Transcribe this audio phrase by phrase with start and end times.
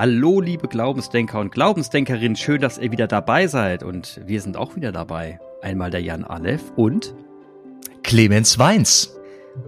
[0.00, 3.82] Hallo, liebe Glaubensdenker und Glaubensdenkerinnen, schön, dass ihr wieder dabei seid.
[3.82, 5.40] Und wir sind auch wieder dabei.
[5.60, 7.16] Einmal der Jan Aleph und
[8.04, 9.18] Clemens Weins.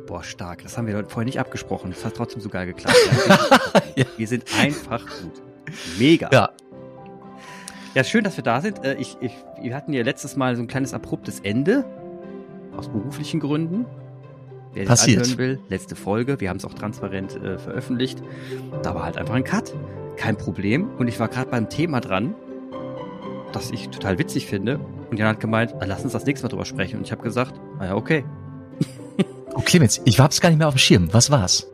[0.06, 0.62] Boah, stark.
[0.62, 1.90] Das haben wir vorher nicht abgesprochen.
[1.90, 2.96] Das hat trotzdem so geil geklappt.
[3.96, 4.04] ja.
[4.16, 5.42] Wir sind einfach gut.
[5.98, 6.30] Mega.
[6.32, 6.50] Ja.
[7.96, 8.84] Ja, schön, dass wir da sind.
[8.84, 11.84] Äh, ich, ich, wir hatten ja letztes Mal so ein kleines abruptes Ende.
[12.76, 13.84] Aus beruflichen Gründen.
[14.72, 15.22] Wer Passiert.
[15.22, 18.22] anhören will, letzte Folge, wir haben es auch transparent äh, veröffentlicht.
[18.82, 19.74] Da war halt einfach ein Cut.
[20.16, 20.88] Kein Problem.
[20.98, 22.34] Und ich war gerade beim Thema dran,
[23.52, 24.78] das ich total witzig finde.
[25.10, 26.98] Und Jan hat gemeint, ah, lass uns das nächste Mal drüber sprechen.
[26.98, 28.24] Und ich habe gesagt, naja, okay.
[29.54, 31.08] oh, Clemens, ich hab's gar nicht mehr auf dem Schirm.
[31.12, 31.66] Was war's?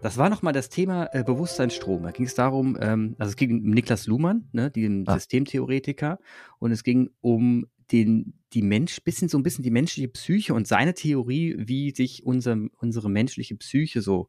[0.00, 2.02] Das war nochmal das Thema äh, Bewusstseinsstrom.
[2.02, 5.14] Da ging es darum, ähm, also es ging um Niklas Luhmann, ne, den ah.
[5.14, 6.18] Systemtheoretiker,
[6.58, 10.66] und es ging um den, die Mensch, bisschen so ein bisschen die menschliche Psyche und
[10.68, 14.28] seine Theorie, wie sich unser, unsere menschliche Psyche so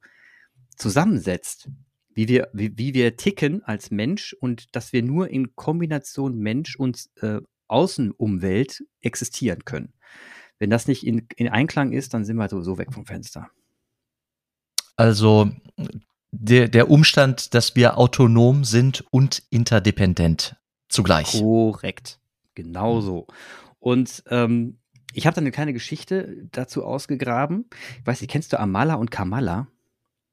[0.75, 1.69] zusammensetzt.
[2.13, 6.77] Wie wir, wie, wie wir ticken als Mensch und dass wir nur in Kombination Mensch
[6.77, 9.93] und äh, Außenumwelt existieren können.
[10.57, 13.49] Wenn das nicht in, in Einklang ist, dann sind wir sowieso weg vom Fenster.
[14.95, 15.51] Also
[16.31, 20.55] der, der Umstand, dass wir autonom sind und interdependent
[20.87, 21.33] zugleich.
[21.33, 22.19] Korrekt.
[22.55, 23.27] Genau so.
[23.79, 24.79] Und ähm,
[25.13, 27.69] ich habe dann eine kleine Geschichte dazu ausgegraben.
[27.99, 29.67] Ich weiß nicht, kennst du Amala und Kamala?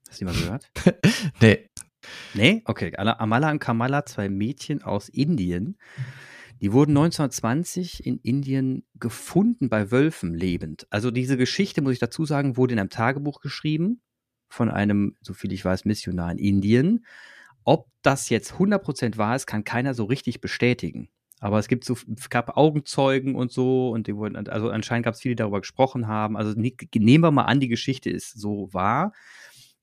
[0.09, 0.71] Hast du die mal gehört?
[1.41, 1.69] nee.
[2.33, 2.63] Nee?
[2.65, 2.93] Okay.
[2.97, 5.77] Amala und Kamala, zwei Mädchen aus Indien.
[6.61, 10.87] Die wurden 1920 in Indien gefunden bei Wölfen lebend.
[10.89, 14.01] Also diese Geschichte, muss ich dazu sagen, wurde in einem Tagebuch geschrieben
[14.49, 17.05] von einem, so viel ich weiß, Missionar in Indien.
[17.63, 21.09] Ob das jetzt 100% wahr ist, kann keiner so richtig bestätigen.
[21.43, 25.13] Aber es gibt so, es gab Augenzeugen und so und die wurden, also anscheinend gab
[25.13, 26.37] es viele, die darüber gesprochen haben.
[26.37, 29.11] Also nehmen wir mal an, die Geschichte ist so wahr.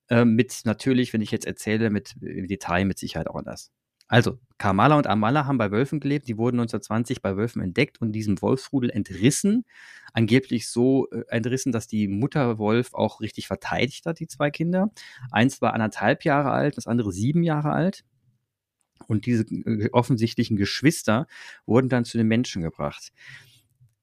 [0.09, 3.71] Äh, mit natürlich, wenn ich jetzt erzähle, mit im Detail mit Sicherheit auch anders.
[4.09, 6.29] Also, Kamala und Amala haben bei Wölfen gelebt.
[6.29, 9.67] Die wurden 1920 bei Wölfen entdeckt und diesem Wolfsrudel entrissen.
[10.15, 14.91] Angeblich so äh, entrissen, dass die Mutter Wolf auch richtig verteidigt hat, die zwei Kinder.
[15.31, 18.05] Eins war anderthalb Jahre alt, das andere sieben Jahre alt.
[19.11, 21.27] Und diese äh, offensichtlichen Geschwister
[21.67, 23.13] wurden dann zu den Menschen gebracht.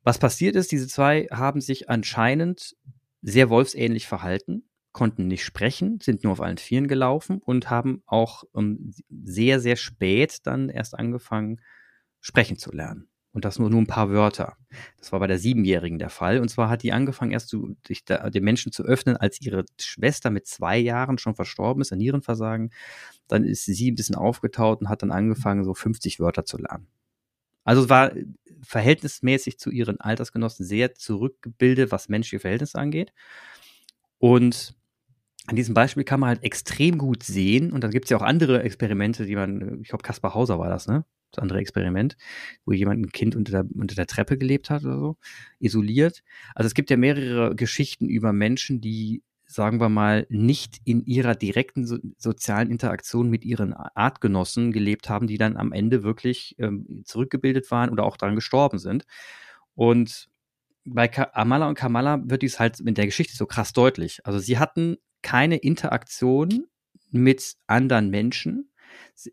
[0.03, 2.75] Was passiert ist, diese zwei haben sich anscheinend
[3.21, 8.43] sehr wolfsähnlich verhalten, konnten nicht sprechen, sind nur auf allen Vieren gelaufen und haben auch
[8.51, 11.61] um, ähm, sehr, sehr spät dann erst angefangen,
[12.19, 13.07] sprechen zu lernen.
[13.37, 14.57] Und das nur, nur ein paar Wörter.
[14.97, 16.39] Das war bei der Siebenjährigen der Fall.
[16.39, 19.63] Und zwar hat die angefangen, erst zu, sich da, den Menschen zu öffnen, als ihre
[19.79, 22.71] Schwester mit zwei Jahren schon verstorben ist an Nierenversagen.
[23.27, 26.87] Dann ist sie ein bisschen aufgetaut und hat dann angefangen, so 50 Wörter zu lernen.
[27.63, 28.11] Also es war
[28.63, 33.13] verhältnismäßig zu ihren Altersgenossen sehr zurückgebildet, was menschliche Verhältnisse angeht.
[34.17, 34.73] Und
[35.45, 38.23] an diesem Beispiel kann man halt extrem gut sehen, und dann gibt es ja auch
[38.23, 41.05] andere Experimente, die man, ich glaube, Kaspar Hauser war das, ne?
[41.31, 42.17] Das andere Experiment,
[42.65, 45.17] wo jemand ein Kind unter der, unter der Treppe gelebt hat oder so,
[45.59, 46.23] isoliert.
[46.55, 51.35] Also es gibt ja mehrere Geschichten über Menschen, die, sagen wir mal, nicht in ihrer
[51.35, 57.03] direkten so, sozialen Interaktion mit ihren Artgenossen gelebt haben, die dann am Ende wirklich ähm,
[57.05, 59.05] zurückgebildet waren oder auch daran gestorben sind.
[59.75, 60.29] Und
[60.85, 64.25] bei Amala und Kamala wird dies halt in der Geschichte so krass deutlich.
[64.25, 66.67] Also sie hatten keine Interaktion
[67.11, 68.69] mit anderen Menschen,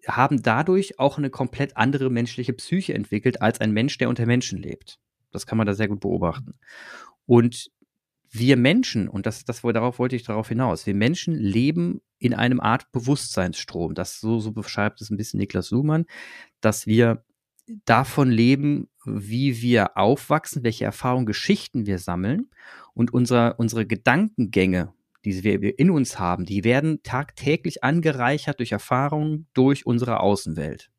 [0.07, 4.61] haben dadurch auch eine komplett andere menschliche Psyche entwickelt als ein Mensch, der unter Menschen
[4.61, 4.99] lebt.
[5.31, 6.55] Das kann man da sehr gut beobachten.
[7.27, 7.71] Und
[8.31, 12.61] wir Menschen, und das, das darauf wollte ich darauf hinaus, wir Menschen leben in einem
[12.61, 13.95] Art Bewusstseinsstrom.
[13.95, 16.07] Das so, so beschreibt es ein bisschen Niklas Luhmann,
[16.61, 17.25] dass wir
[17.85, 22.51] davon leben, wie wir aufwachsen, welche Erfahrungen, Geschichten wir sammeln
[22.93, 24.93] und unser, unsere Gedankengänge
[25.25, 30.91] die wir in uns haben, die werden tagtäglich angereichert durch Erfahrungen durch unsere Außenwelt.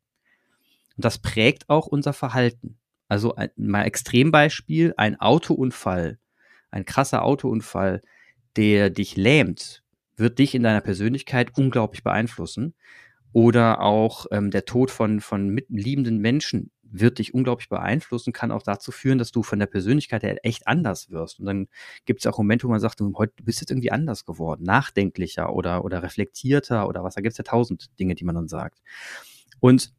[0.96, 2.78] Und das prägt auch unser Verhalten.
[3.08, 6.18] Also ein, mal Extrembeispiel, ein Autounfall,
[6.70, 8.02] ein krasser Autounfall,
[8.56, 9.84] der dich lähmt,
[10.16, 12.74] wird dich in deiner Persönlichkeit unglaublich beeinflussen.
[13.32, 18.62] Oder auch ähm, der Tod von, von liebenden Menschen wird dich unglaublich beeinflussen, kann auch
[18.62, 21.40] dazu führen, dass du von der Persönlichkeit her echt anders wirst.
[21.40, 21.68] Und dann
[22.04, 25.52] gibt es auch Momente, wo man sagt, du, heute, bist jetzt irgendwie anders geworden, nachdenklicher
[25.52, 27.14] oder, oder reflektierter oder was.
[27.14, 28.80] Da gibt es ja tausend Dinge, die man dann sagt.
[29.60, 29.92] Und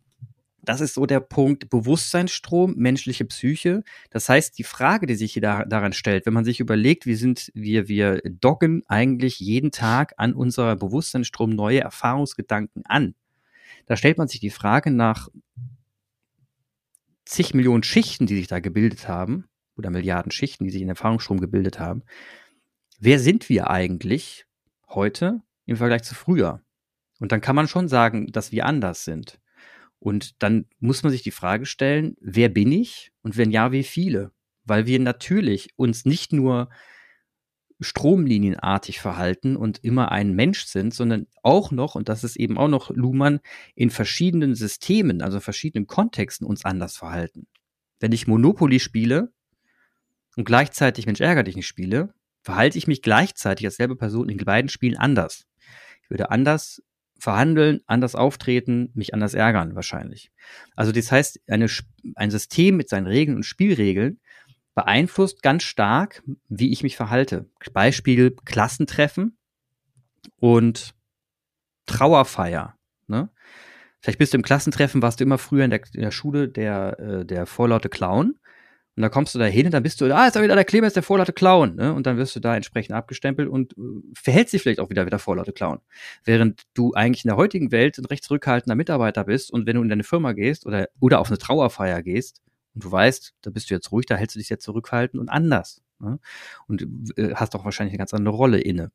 [0.67, 3.83] das ist so der Punkt Bewusstseinsstrom, menschliche Psyche.
[4.09, 7.17] Das heißt, die Frage, die sich hier da, daran stellt, wenn man sich überlegt, wir
[7.17, 13.15] sind, wir, wir doggen eigentlich jeden Tag an unserer Bewusstseinsstrom neue Erfahrungsgedanken an.
[13.85, 15.29] Da stellt man sich die Frage nach
[17.27, 19.45] zig Millionen Schichten, die sich da gebildet haben,
[19.77, 22.03] oder Milliarden Schichten, die sich in Erfahrungsstrom gebildet haben.
[22.99, 24.45] Wer sind wir eigentlich
[24.89, 26.61] heute im Vergleich zu früher?
[27.19, 29.39] Und dann kann man schon sagen, dass wir anders sind.
[29.99, 33.11] Und dann muss man sich die Frage stellen, wer bin ich?
[33.21, 34.31] Und wenn ja, wie viele?
[34.63, 36.69] Weil wir natürlich uns nicht nur
[37.79, 42.67] stromlinienartig verhalten und immer ein Mensch sind, sondern auch noch, und das ist eben auch
[42.67, 43.39] noch Luhmann,
[43.75, 47.47] in verschiedenen Systemen, also verschiedenen Kontexten uns anders verhalten.
[47.99, 49.31] Wenn ich Monopoly spiele
[50.35, 54.37] und gleichzeitig Mensch ärger dich nicht spiele, verhalte ich mich gleichzeitig als selbe Person in
[54.37, 55.45] beiden Spielen anders.
[56.03, 56.81] Ich würde anders
[57.19, 60.31] verhandeln, anders auftreten, mich anders ärgern wahrscheinlich.
[60.75, 61.67] Also das heißt, eine,
[62.15, 64.19] ein System mit seinen Regeln und Spielregeln
[64.77, 67.49] beeinflusst ganz stark, wie ich mich verhalte.
[67.73, 69.35] Beispiel Klassentreffen
[70.39, 70.93] und
[71.87, 72.75] Trauerfeier.
[73.07, 73.31] Ne?
[73.99, 76.99] Vielleicht bist du im Klassentreffen, warst du immer früher in der, in der Schule der,
[76.99, 78.37] äh, der vorlaute Clown.
[78.95, 80.63] Und da kommst du da hin und dann bist du, ah, ist da wieder der
[80.63, 81.73] Clemens, der vorlaute Clown.
[81.73, 81.91] Ne?
[81.91, 83.81] Und dann wirst du da entsprechend abgestempelt und äh,
[84.13, 85.79] verhältst dich vielleicht auch wieder wie der vorlaute Clown.
[86.23, 89.81] Während du eigentlich in der heutigen Welt ein recht zurückhaltender Mitarbeiter bist und wenn du
[89.81, 92.43] in deine Firma gehst oder, oder auf eine Trauerfeier gehst,
[92.77, 95.29] und du weißt, da bist du jetzt ruhig, da hältst du dich jetzt zurückhalten und
[95.29, 95.81] anders.
[95.97, 96.19] Ne?
[96.67, 96.85] Und
[97.17, 98.91] äh, hast auch wahrscheinlich eine ganz andere Rolle inne.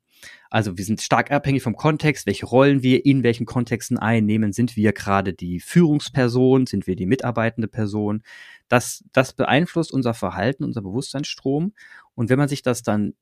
[0.50, 4.52] Also wir sind stark abhängig vom Kontext, welche Rollen wir in welchen Kontexten einnehmen.
[4.52, 6.66] Sind wir gerade die Führungsperson?
[6.66, 8.22] Sind wir die mitarbeitende Person?
[8.68, 11.72] Das, das beeinflusst unser Verhalten, unser Bewusstseinsstrom.
[12.14, 13.14] Und wenn man sich das dann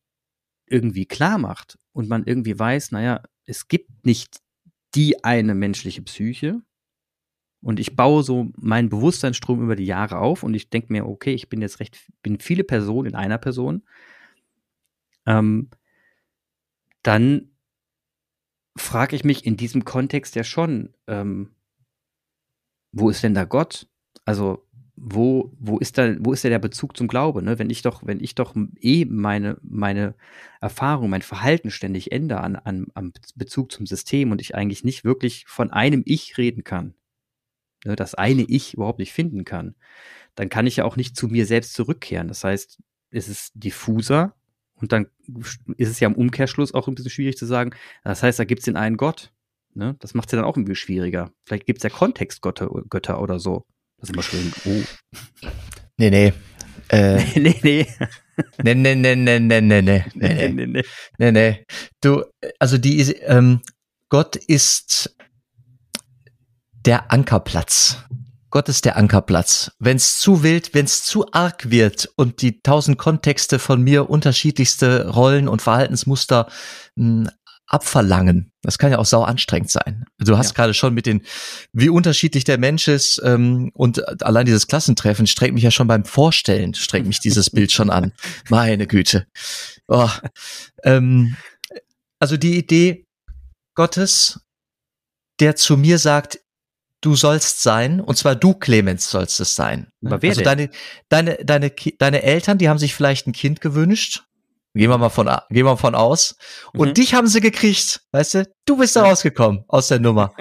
[0.67, 4.41] irgendwie klar macht und man irgendwie weiß, naja, es gibt nicht
[4.95, 6.61] die eine menschliche Psyche,
[7.63, 11.35] und ich baue so meinen Bewusstseinsstrom über die Jahre auf und ich denke mir, okay,
[11.35, 13.83] ich bin jetzt recht, bin viele Personen in einer Person.
[15.27, 15.69] Ähm,
[17.03, 17.51] dann
[18.77, 21.55] frage ich mich in diesem Kontext ja schon, ähm,
[22.93, 23.89] wo ist denn da Gott?
[24.25, 24.67] Also,
[24.97, 27.43] wo, wo ist da, wo ist da der Bezug zum Glaube?
[27.43, 27.59] Ne?
[27.59, 30.15] Wenn ich doch, wenn ich doch eh meine, meine
[30.61, 35.05] Erfahrung, mein Verhalten ständig ändere an, an, am Bezug zum System und ich eigentlich nicht
[35.05, 36.95] wirklich von einem Ich reden kann,
[37.85, 39.75] ne, das eine Ich überhaupt nicht finden kann,
[40.35, 42.29] dann kann ich ja auch nicht zu mir selbst zurückkehren.
[42.29, 42.79] Das heißt,
[43.11, 44.35] es ist diffuser
[44.75, 45.07] und dann
[45.77, 47.73] ist es ja im Umkehrschluss auch ein bisschen schwierig zu sagen,
[48.05, 49.33] das heißt, da gibt es den einen Gott.
[49.75, 49.97] Ne?
[50.01, 51.33] Das macht es ja dann auch irgendwie schwieriger.
[51.45, 53.67] Vielleicht gibt es ja Kontextgötter Götter oder so.
[53.99, 54.53] Das ist immer schön.
[54.65, 55.49] Oh.
[55.97, 56.33] Nee, nee.
[56.89, 57.87] Äh, nee, nee.
[58.63, 60.83] Nee, nee, nee, nee, nee, nee, nee, nee, nee, nee,
[61.19, 61.65] nee, nee.
[62.01, 62.25] Du,
[62.59, 63.61] also die, ähm,
[64.09, 65.15] Gott ist
[66.87, 67.99] der Ankerplatz.
[68.51, 69.71] Gott ist der Ankerplatz.
[69.79, 74.11] Wenn es zu wild, wenn es zu arg wird und die tausend Kontexte von mir
[74.11, 76.49] unterschiedlichste Rollen und Verhaltensmuster
[76.97, 77.31] mh, hm,
[77.67, 80.05] abverlangen, das kann ja auch sau anstrengend sein.
[80.19, 80.55] Du hast ja.
[80.55, 81.23] gerade schon mit den,
[81.73, 86.05] wie unterschiedlich der Mensch ist ähm, und allein dieses Klassentreffen strengt mich ja schon beim
[86.05, 88.13] Vorstellen, strengt mich dieses Bild schon an.
[88.49, 89.29] Meine Güte.
[89.87, 90.11] Oh.
[90.83, 91.37] Ähm,
[92.19, 93.07] also die Idee
[93.77, 94.41] Gottes,
[95.39, 96.41] der zu mir sagt,
[97.01, 99.89] du sollst sein, und zwar du, Clemens, sollst es sein.
[100.05, 100.71] Aber wer also denn?
[101.09, 104.25] deine, deine, deine, deine Eltern, die haben sich vielleicht ein Kind gewünscht.
[104.75, 106.37] Gehen wir mal von, gehen wir von aus.
[106.73, 106.95] Und mhm.
[106.95, 108.53] dich haben sie gekriegt, weißt du?
[108.67, 110.33] Du bist da rausgekommen aus der Nummer.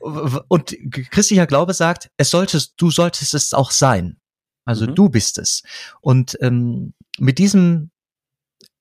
[0.48, 0.76] und
[1.10, 4.16] christlicher Glaube sagt, es solltest, du solltest es auch sein.
[4.64, 4.94] Also mhm.
[4.94, 5.62] du bist es.
[6.00, 7.90] Und ähm, mit diesem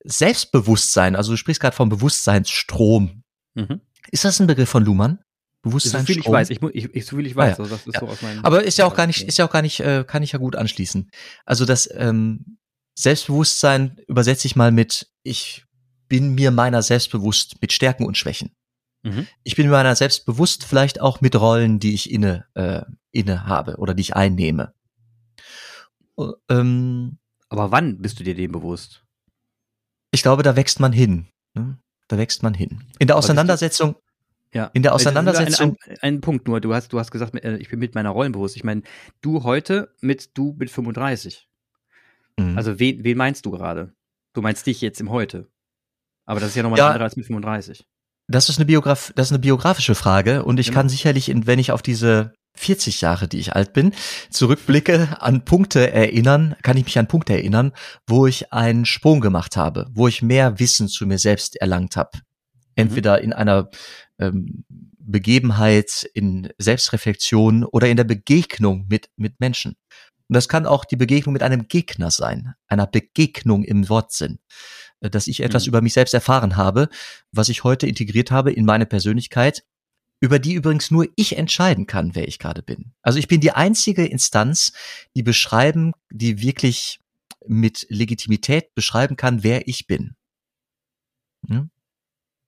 [0.05, 3.23] Selbstbewusstsein, also du sprichst gerade vom Bewusstseinsstrom.
[3.55, 3.81] Mhm.
[4.11, 5.19] Ist das ein Begriff von Luhmann?
[5.65, 6.01] Bewusstsein.
[6.01, 7.59] So viel ich weiß, ich, ich, so viel ich weiß.
[7.59, 7.63] Ah, ja.
[7.63, 7.99] also das ist ja.
[7.99, 10.05] so aus meinem Aber ist ja auch gar nicht, ist ja auch gar nicht, äh,
[10.07, 11.09] kann ich ja gut anschließen.
[11.45, 12.57] Also das ähm,
[12.97, 15.65] Selbstbewusstsein übersetze ich mal mit, ich
[16.07, 18.55] bin mir meiner selbst bewusst mit Stärken und Schwächen.
[19.03, 19.27] Mhm.
[19.43, 22.81] Ich bin mir meiner selbst bewusst, vielleicht auch mit Rollen, die ich inne, äh,
[23.11, 24.73] inne habe oder die ich einnehme.
[26.49, 27.17] Ähm,
[27.49, 29.03] Aber wann bist du dir dem bewusst?
[30.11, 31.27] Ich glaube, da wächst man hin.
[31.55, 31.77] Ne?
[32.07, 32.83] Da wächst man hin.
[32.99, 33.95] In der Auseinandersetzung,
[34.55, 34.71] ja.
[34.73, 35.75] In der Auseinandersetzung.
[35.85, 36.61] Ein, ein, ein, Punkt nur.
[36.61, 38.55] Du hast, du hast gesagt, äh, ich bin mit meiner Rollen bewusst.
[38.55, 38.83] Ich meine,
[39.21, 41.49] du heute mit du mit 35.
[42.39, 42.57] Mhm.
[42.57, 43.93] Also wen, wen meinst du gerade?
[44.33, 45.49] Du meinst dich jetzt im Heute.
[46.25, 47.85] Aber das ist ja nochmal ja, anderes als mit 35.
[48.27, 50.79] Das ist eine Biograf, das ist eine biografische Frage und ich genau.
[50.79, 53.93] kann sicherlich, wenn ich auf diese 40 Jahre, die ich alt bin,
[54.29, 57.73] zurückblicke, an Punkte erinnern, kann ich mich an Punkte erinnern,
[58.07, 62.11] wo ich einen Sprung gemacht habe, wo ich mehr Wissen zu mir selbst erlangt habe.
[62.75, 63.69] Entweder in einer
[64.19, 64.65] ähm,
[64.97, 69.75] Begebenheit, in Selbstreflexion oder in der Begegnung mit, mit Menschen.
[70.27, 74.39] Und das kann auch die Begegnung mit einem Gegner sein, einer Begegnung im Wortsinn,
[75.01, 75.69] äh, dass ich etwas mhm.
[75.69, 76.89] über mich selbst erfahren habe,
[77.31, 79.63] was ich heute integriert habe in meine Persönlichkeit,
[80.21, 82.93] über die übrigens nur ich entscheiden kann, wer ich gerade bin.
[83.01, 84.71] Also ich bin die einzige Instanz,
[85.15, 86.99] die beschreiben, die wirklich
[87.45, 90.15] mit Legitimität beschreiben kann, wer ich bin.
[91.47, 91.69] Hm?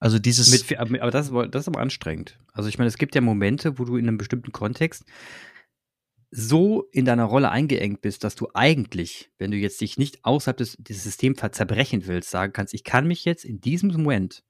[0.00, 0.68] Also dieses.
[0.68, 2.38] Mit, aber das, das ist aber anstrengend.
[2.52, 5.04] Also ich meine, es gibt ja Momente, wo du in einem bestimmten Kontext
[6.30, 10.58] so in deiner Rolle eingeengt bist, dass du eigentlich, wenn du jetzt dich nicht außerhalb
[10.58, 14.44] des, des Systems zerbrechen willst, sagen kannst, ich kann mich jetzt in diesem Moment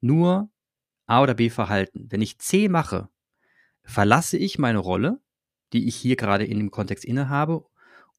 [0.00, 0.50] nur
[1.06, 2.06] A oder B verhalten.
[2.10, 3.08] Wenn ich C mache,
[3.84, 5.20] verlasse ich meine Rolle,
[5.72, 7.64] die ich hier gerade in dem Kontext innehabe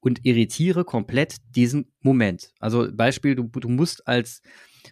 [0.00, 2.52] und irritiere komplett diesen Moment.
[2.58, 4.42] Also Beispiel, du, du musst als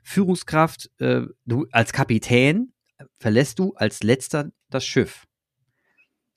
[0.02, 2.72] Führungskraft, äh, du als Kapitän
[3.18, 5.26] verlässt du als letzter das Schiff.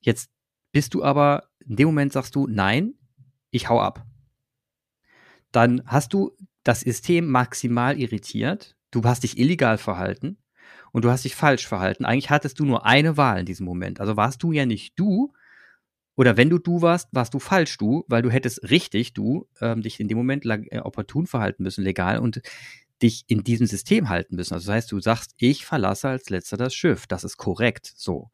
[0.01, 0.29] Jetzt
[0.71, 2.93] bist du aber, in dem Moment sagst du, nein,
[3.51, 4.05] ich hau ab.
[5.51, 10.37] Dann hast du das System maximal irritiert, du hast dich illegal verhalten
[10.91, 12.05] und du hast dich falsch verhalten.
[12.05, 13.99] Eigentlich hattest du nur eine Wahl in diesem Moment.
[13.99, 15.33] Also warst du ja nicht du,
[16.15, 19.81] oder wenn du du warst, warst du falsch du, weil du hättest richtig du ähm,
[19.81, 22.41] dich in dem Moment äh, opportun verhalten müssen, legal und
[23.03, 24.53] dich in diesem System halten müssen.
[24.53, 27.05] Also das heißt, du sagst, ich verlasse als letzter das Schiff.
[27.05, 27.93] Das ist korrekt.
[27.95, 28.29] So.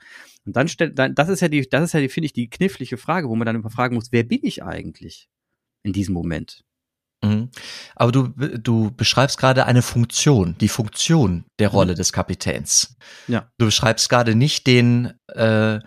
[0.45, 2.49] Und dann stellt, dann, das ist ja die, das ist ja die, finde ich, die
[2.49, 5.27] knifflige Frage, wo man dann immer fragen muss, wer bin ich eigentlich
[5.83, 6.63] in diesem Moment?
[7.23, 7.49] Mhm.
[7.95, 11.97] Aber du, du beschreibst gerade eine Funktion, die Funktion der Rolle mhm.
[11.97, 12.95] des Kapitäns.
[13.27, 13.51] Ja.
[13.57, 15.79] Du beschreibst gerade nicht den äh,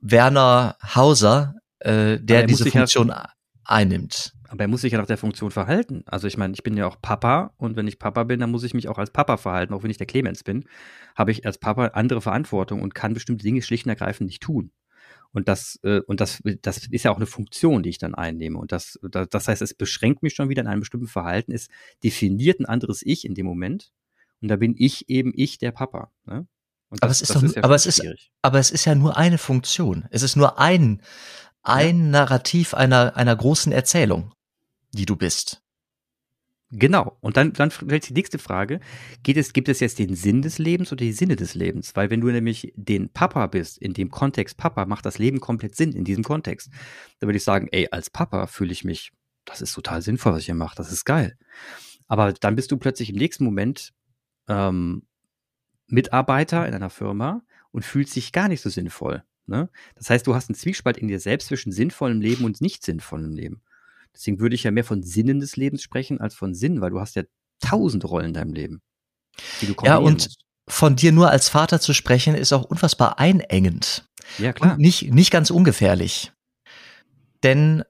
[0.00, 3.32] Werner Hauser, äh, der diese Funktion ja,
[3.64, 4.32] einnimmt.
[4.52, 6.02] Aber er muss sich ja nach der Funktion verhalten.
[6.04, 8.64] Also ich meine, ich bin ja auch Papa und wenn ich Papa bin, dann muss
[8.64, 9.72] ich mich auch als Papa verhalten.
[9.72, 10.66] Auch wenn ich der Clemens bin,
[11.16, 14.70] habe ich als Papa andere Verantwortung und kann bestimmte Dinge schlicht und ergreifend nicht tun.
[15.32, 18.58] Und das, äh, und das, das ist ja auch eine Funktion, die ich dann einnehme.
[18.58, 21.52] Und das, das heißt, es beschränkt mich schon wieder in einem bestimmten Verhalten.
[21.52, 21.68] Es
[22.04, 23.90] definiert ein anderes Ich in dem Moment.
[24.42, 26.12] Und da bin ich eben ich, der Papa.
[26.26, 26.46] Ne?
[27.00, 28.02] aber es ist doch, ist ja aber es ist,
[28.42, 30.04] aber es ist ja nur eine Funktion.
[30.10, 31.00] Es ist nur ein,
[31.62, 32.10] ein ja.
[32.10, 34.34] Narrativ einer, einer großen Erzählung,
[34.92, 35.62] die du bist.
[36.74, 37.18] Genau.
[37.20, 38.80] Und dann, dann stellt sich die nächste Frage.
[39.22, 41.94] Geht es, gibt es jetzt den Sinn des Lebens oder die Sinne des Lebens?
[41.94, 45.76] Weil wenn du nämlich den Papa bist, in dem Kontext Papa, macht das Leben komplett
[45.76, 46.70] Sinn in diesem Kontext.
[47.18, 49.12] Da würde ich sagen, ey, als Papa fühle ich mich,
[49.44, 51.36] das ist total sinnvoll, was ich hier mache, das ist geil.
[52.08, 53.92] Aber dann bist du plötzlich im nächsten Moment
[54.48, 55.02] ähm,
[55.88, 59.22] Mitarbeiter in einer Firma und fühlt sich gar nicht so sinnvoll.
[59.46, 59.68] Ne?
[59.96, 63.32] Das heißt, du hast einen Zwiespalt in dir selbst zwischen sinnvollem Leben und nicht sinnvollem
[63.32, 63.62] Leben.
[64.14, 67.00] Deswegen würde ich ja mehr von Sinnen des Lebens sprechen als von Sinn, weil du
[67.00, 67.22] hast ja
[67.60, 68.82] tausend Rollen in deinem Leben.
[69.82, 70.44] ja, und musst.
[70.68, 74.06] von dir nur als Vater zu sprechen, ist auch unfassbar einengend.
[74.38, 74.72] Ja, klar.
[74.72, 76.32] Und nicht, nicht ganz ungefährlich.
[77.42, 77.82] Denn,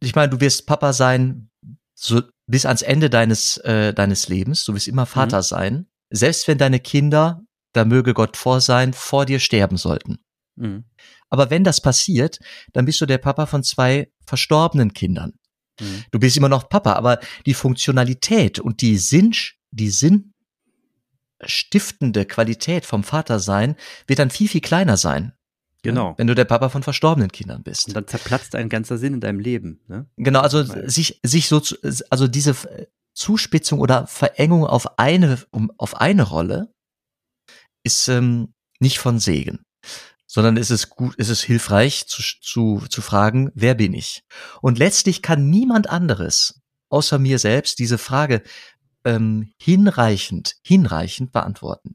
[0.00, 1.50] ich meine, du wirst Papa sein,
[1.94, 4.64] so bis ans Ende deines, äh, deines Lebens.
[4.64, 5.42] Du wirst immer Vater mhm.
[5.42, 10.18] sein selbst wenn deine Kinder, da möge Gott vor sein, vor dir sterben sollten.
[10.56, 10.84] Mhm.
[11.34, 12.38] Aber wenn das passiert,
[12.72, 15.32] dann bist du der Papa von zwei verstorbenen Kindern.
[15.80, 16.04] Mhm.
[16.12, 19.34] Du bist immer noch Papa, aber die Funktionalität und die Sinn,
[19.72, 19.90] die
[21.40, 23.74] sinnstiftende Qualität vom Vatersein
[24.06, 25.32] wird dann viel, viel kleiner sein.
[25.82, 26.14] Genau.
[26.16, 27.88] Wenn du der Papa von verstorbenen Kindern bist.
[27.88, 29.80] Und dann zerplatzt ein ganzer Sinn in deinem Leben.
[29.88, 30.06] Ne?
[30.16, 31.74] Genau, also sich, sich so, zu,
[32.10, 32.54] also diese
[33.12, 36.72] Zuspitzung oder Verengung auf eine, um, auf eine Rolle
[37.82, 39.64] ist ähm, nicht von Segen,
[40.34, 44.24] sondern ist es gut, ist es hilfreich zu, zu, zu fragen, wer bin ich?
[44.60, 48.42] Und letztlich kann niemand anderes außer mir selbst diese Frage
[49.04, 51.94] ähm, hinreichend, hinreichend beantworten.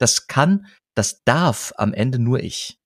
[0.00, 2.80] Das kann, das darf am Ende nur ich.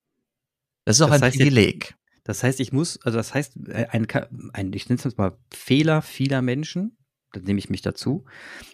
[0.84, 1.94] Das ist auch das ein Privileg.
[2.24, 4.06] das heißt, ich muss, also das heißt, äh, ein,
[4.52, 6.98] ein ich nenne es mal Fehler vieler Menschen
[7.32, 8.24] da nehme ich mich dazu,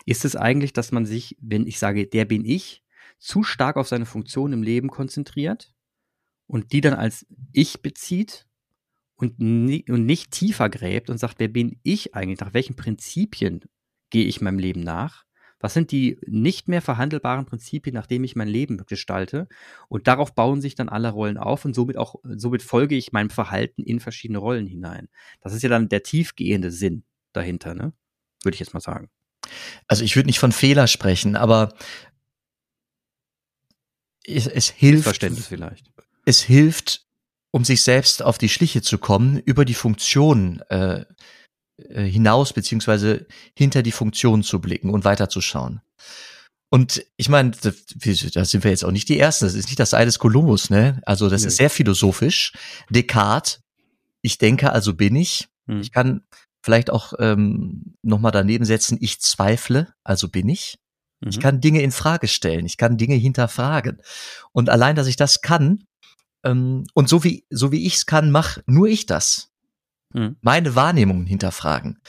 [0.06, 2.82] ist es eigentlich, dass man sich, wenn ich sage, der bin ich,
[3.18, 5.75] zu stark auf seine Funktion im Leben konzentriert
[6.46, 8.46] und die dann als ich bezieht
[9.16, 13.64] und, nie, und nicht tiefer gräbt und sagt, wer bin ich eigentlich, nach welchen Prinzipien
[14.10, 15.24] gehe ich meinem Leben nach,
[15.58, 19.48] was sind die nicht mehr verhandelbaren Prinzipien, nach denen ich mein Leben gestalte?
[19.88, 23.30] Und darauf bauen sich dann alle Rollen auf und somit auch, somit folge ich meinem
[23.30, 25.08] Verhalten in verschiedene Rollen hinein.
[25.40, 27.94] Das ist ja dann der tiefgehende Sinn dahinter, ne?
[28.42, 29.08] würde ich jetzt mal sagen.
[29.86, 31.74] Also ich würde nicht von Fehler sprechen, aber
[34.24, 35.04] es, es hilft.
[35.04, 35.90] Verständnis vielleicht.
[36.26, 37.06] Es hilft,
[37.50, 41.06] um sich selbst auf die Schliche zu kommen, über die Funktion äh,
[41.78, 45.80] äh hinaus beziehungsweise hinter die Funktion zu blicken und weiterzuschauen.
[46.68, 49.46] Und ich meine, da sind wir jetzt auch nicht die Ersten.
[49.46, 51.00] Das ist nicht das Ei des Kolumbus, ne?
[51.06, 51.48] Also das nee.
[51.48, 52.52] ist sehr philosophisch.
[52.90, 53.60] Descartes,
[54.20, 55.48] ich denke, also bin ich.
[55.68, 55.80] Hm.
[55.80, 56.22] Ich kann
[56.62, 60.78] vielleicht auch ähm, nochmal daneben setzen, ich zweifle, also bin ich.
[61.20, 61.28] Mhm.
[61.28, 64.02] Ich kann Dinge in Frage stellen, ich kann Dinge hinterfragen.
[64.52, 65.84] Und allein, dass ich das kann,
[66.44, 69.50] ähm, und so wie, so wie ich es kann, mach nur ich das.
[70.12, 70.36] Mhm.
[70.40, 72.00] Meine Wahrnehmungen hinterfragen.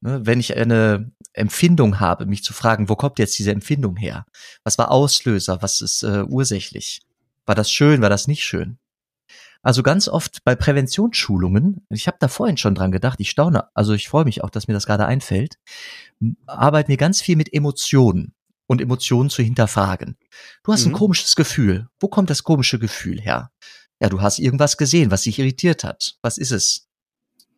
[0.00, 0.20] Ne?
[0.24, 4.26] Wenn ich eine Empfindung habe, mich zu fragen, wo kommt jetzt diese Empfindung her?
[4.64, 5.62] Was war Auslöser?
[5.62, 7.02] Was ist äh, ursächlich?
[7.46, 8.02] War das schön?
[8.02, 8.78] War das nicht schön?
[9.62, 13.92] Also ganz oft bei Präventionsschulungen, ich habe da vorhin schon dran gedacht, ich staune, also
[13.92, 15.58] ich freue mich auch, dass mir das gerade einfällt,
[16.46, 18.34] arbeiten wir ganz viel mit Emotionen
[18.72, 20.16] und Emotionen zu hinterfragen.
[20.64, 20.92] Du hast mhm.
[20.92, 21.86] ein komisches Gefühl.
[22.00, 23.50] Wo kommt das komische Gefühl her?
[24.00, 26.16] Ja, du hast irgendwas gesehen, was dich irritiert hat.
[26.22, 26.88] Was ist es?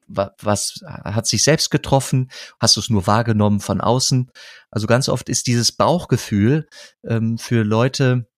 [0.07, 2.31] was hat sich selbst getroffen?
[2.61, 4.31] Hast du es nur wahrgenommen von außen?
[4.71, 6.69] Also ganz oft ist dieses Bauchgefühl
[7.05, 8.29] ähm, für Leute,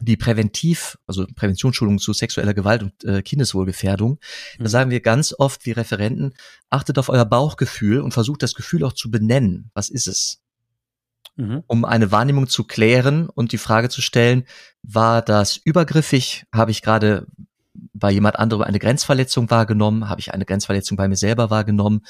[0.00, 4.12] die präventiv, also Präventionsschulung zu sexueller Gewalt und äh, Kindeswohlgefährdung,
[4.58, 4.64] mhm.
[4.64, 6.34] da sagen wir ganz oft, wie Referenten,
[6.70, 9.70] achtet auf euer Bauchgefühl und versucht das Gefühl auch zu benennen.
[9.74, 10.42] Was ist es?
[11.36, 11.62] Mhm.
[11.66, 14.44] Um eine Wahrnehmung zu klären und die Frage zu stellen,
[14.82, 16.46] war das übergriffig?
[16.52, 17.26] Habe ich gerade
[17.92, 20.08] bei jemand anderem eine Grenzverletzung wahrgenommen?
[20.08, 22.06] Habe ich eine Grenzverletzung bei mir selber wahrgenommen?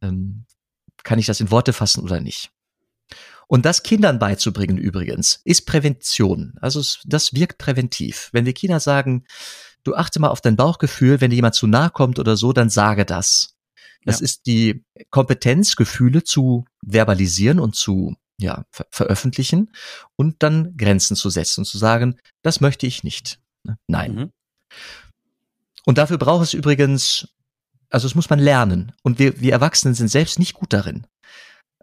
[0.00, 0.44] Ähm,
[1.02, 2.50] kann ich das in Worte fassen oder nicht?
[3.46, 6.54] Und das Kindern beizubringen übrigens, ist Prävention.
[6.60, 8.28] Also das wirkt präventiv.
[8.32, 9.24] Wenn wir Kinder sagen,
[9.82, 12.70] du achte mal auf dein Bauchgefühl, wenn dir jemand zu nahe kommt oder so, dann
[12.70, 13.56] sage das.
[14.04, 14.24] Das ja.
[14.24, 19.72] ist die Kompetenz, Gefühle zu verbalisieren und zu ja, ver veröffentlichen
[20.16, 23.38] und dann Grenzen zu setzen und zu sagen, das möchte ich nicht.
[23.86, 24.14] Nein.
[24.14, 24.32] Mhm.
[25.84, 27.28] Und dafür braucht es übrigens,
[27.90, 28.92] also es muss man lernen.
[29.02, 31.06] Und wir, wir Erwachsenen sind selbst nicht gut darin.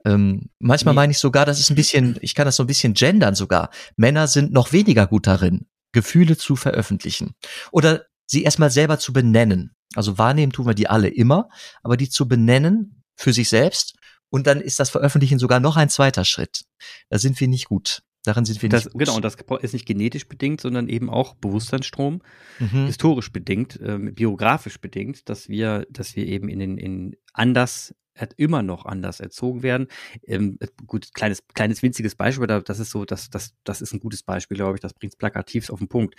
[0.06, 2.94] Ähm, manchmal meine ich sogar, das ist ein bisschen, ich kann das so ein bisschen
[2.94, 3.70] gendern sogar.
[3.96, 7.36] Männer sind noch weniger gut darin, Gefühle zu veröffentlichen.
[7.72, 9.76] Oder sie erstmal selber zu benennen.
[9.96, 11.50] Also wahrnehmen tun wir die alle immer,
[11.84, 13.97] aber die zu benennen für sich selbst
[14.30, 16.66] und dann ist das Veröffentlichen sogar noch ein zweiter Schritt.
[17.10, 18.04] Da sind wir nicht gut.
[18.24, 19.00] Daran sind wir das, nicht gut.
[19.00, 22.22] Genau, und das ist nicht genetisch bedingt, sondern eben auch Bewusstseinsstrom,
[22.60, 22.86] mhm.
[22.86, 27.94] historisch bedingt, äh, biografisch bedingt, dass wir, dass wir eben in den in anders
[28.36, 29.88] immer noch anders erzogen werden.
[30.26, 34.24] Ähm, gut, kleines, kleines winziges Beispiel, das ist so, das, das, das ist ein gutes
[34.24, 36.16] Beispiel, glaube ich, das bringt es plakativ auf den Punkt.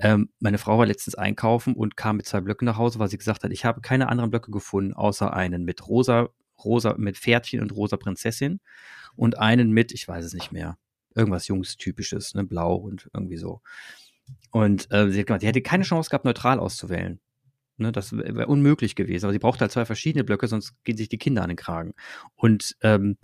[0.00, 3.18] Ähm, meine Frau war letztens einkaufen und kam mit zwei Blöcken nach Hause, weil sie
[3.18, 6.30] gesagt hat, ich habe keine anderen Blöcke gefunden, außer einen mit rosa,
[6.64, 8.60] rosa, mit Pferdchen und rosa Prinzessin
[9.16, 10.78] und einen mit, ich weiß es nicht mehr,
[11.14, 13.60] irgendwas Jungstypisches, ne, blau und irgendwie so.
[14.50, 17.20] Und äh, sie hat gemeint, sie hätte keine Chance gehabt, neutral auszuwählen.
[17.76, 19.26] Ne, das wäre unmöglich gewesen.
[19.26, 21.94] Aber sie braucht halt zwei verschiedene Blöcke, sonst gehen sich die Kinder an den Kragen.
[22.34, 23.16] Und ähm,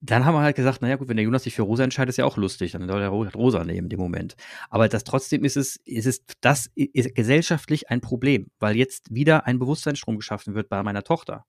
[0.00, 2.18] dann haben wir halt gesagt, naja gut, wenn der Jonas sich für rosa entscheidet, ist
[2.18, 4.36] ja auch lustig, dann soll er rosa nehmen in dem Moment.
[4.70, 9.46] Aber das trotzdem ist es, ist es, das ist gesellschaftlich ein Problem, weil jetzt wieder
[9.46, 11.44] ein Bewusstseinsstrom geschaffen wird bei meiner Tochter,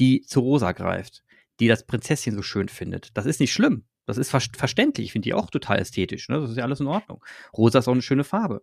[0.00, 1.22] die zu rosa greift,
[1.60, 3.16] die das Prinzesschen so schön findet.
[3.16, 3.84] Das ist nicht schlimm.
[4.06, 5.06] Das ist ver verständlich.
[5.06, 6.28] Ich finde die auch total ästhetisch.
[6.28, 6.40] Ne?
[6.40, 7.24] Das ist ja alles in Ordnung.
[7.56, 8.60] Rosa ist auch eine schöne Farbe.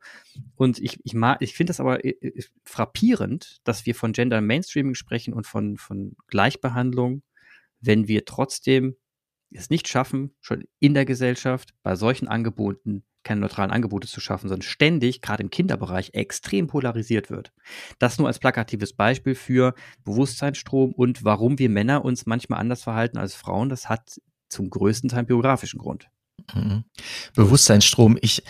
[0.56, 4.96] Und ich, ich, ich finde das aber äh, äh, frappierend, dass wir von Gender Mainstreaming
[4.96, 7.24] sprechen und von, von Gleichbehandlung,
[7.80, 8.96] wenn wir trotzdem
[9.52, 14.50] es nicht schaffen, schon in der Gesellschaft bei solchen Angeboten keine neutralen Angebote zu schaffen,
[14.50, 17.52] sondern ständig, gerade im Kinderbereich, extrem polarisiert wird.
[18.00, 23.18] Das nur als plakatives Beispiel für Bewusstseinsstrom und warum wir Männer uns manchmal anders verhalten
[23.18, 23.70] als Frauen.
[23.70, 26.10] Das hat zum größten Teil biografischen Grund.
[26.54, 26.84] Mhm.
[27.36, 28.18] Bewusstseinsstrom.
[28.22, 28.44] Ich,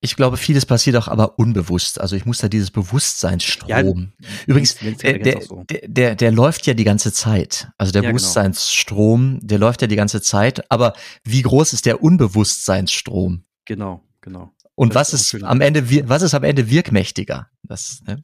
[0.00, 2.00] ich glaube, vieles passiert auch aber unbewusst.
[2.00, 4.12] Also ich muss da dieses Bewusstseinsstrom.
[4.18, 7.68] Ja, Übrigens, der, der, der, der, der läuft ja die ganze Zeit.
[7.78, 8.18] Also der ja, genau.
[8.18, 10.70] Bewusstseinsstrom, der läuft ja die ganze Zeit.
[10.70, 10.94] Aber
[11.24, 13.44] wie groß ist der Unbewusstseinsstrom?
[13.64, 14.52] Genau, genau.
[14.74, 17.48] Und was ist, ist am Ende, was ist am Ende wirkmächtiger?
[17.62, 18.22] Das, ne?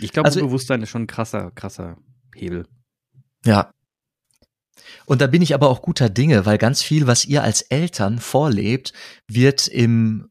[0.00, 1.96] Ich glaube, also, Bewusstsein ist schon ein krasser, krasser
[2.34, 2.66] Hebel.
[3.44, 3.72] Ja,
[5.06, 8.18] und da bin ich aber auch guter Dinge, weil ganz viel, was ihr als Eltern
[8.18, 8.92] vorlebt,
[9.28, 10.28] wird im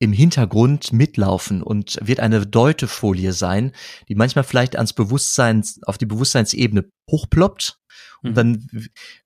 [0.00, 3.72] im Hintergrund mitlaufen und wird eine Deutefolie sein,
[4.08, 7.78] die manchmal vielleicht ans Bewusstsein, auf die Bewusstseinsebene hochploppt.
[8.22, 8.34] Und mhm.
[8.34, 8.68] dann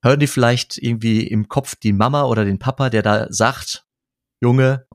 [0.02, 3.86] hören die vielleicht irgendwie im Kopf die Mama oder den Papa, der da sagt,
[4.40, 4.86] Junge,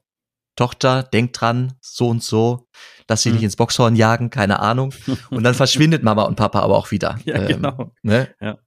[0.56, 2.68] Tochter, denk dran, so und so,
[3.08, 3.36] dass sie mhm.
[3.36, 4.94] nicht ins Boxhorn jagen, keine Ahnung.
[5.30, 7.20] Und dann verschwindet Mama und Papa aber auch wieder.
[7.26, 7.92] Ja, ähm, genau.
[8.04, 8.34] Ne?
[8.40, 8.60] Ja.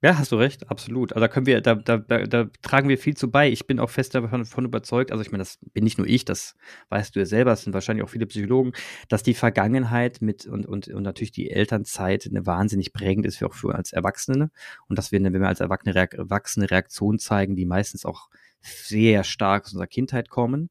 [0.00, 1.12] Ja, hast du recht, absolut.
[1.12, 3.50] Also da können wir, da, da, da, da tragen wir viel zu bei.
[3.50, 6.24] Ich bin auch fest davon, davon überzeugt, also ich meine, das bin nicht nur ich,
[6.24, 6.54] das
[6.90, 8.74] weißt du ja selber, es sind wahrscheinlich auch viele Psychologen,
[9.08, 13.48] dass die Vergangenheit mit und, und, und natürlich die Elternzeit eine wahnsinnig prägend ist für
[13.48, 14.52] auch für als Erwachsene.
[14.86, 18.28] Und dass wir, wenn wir als Erwachsene, Erwachsene Reaktionen zeigen, die meistens auch
[18.60, 20.70] sehr stark aus unserer Kindheit kommen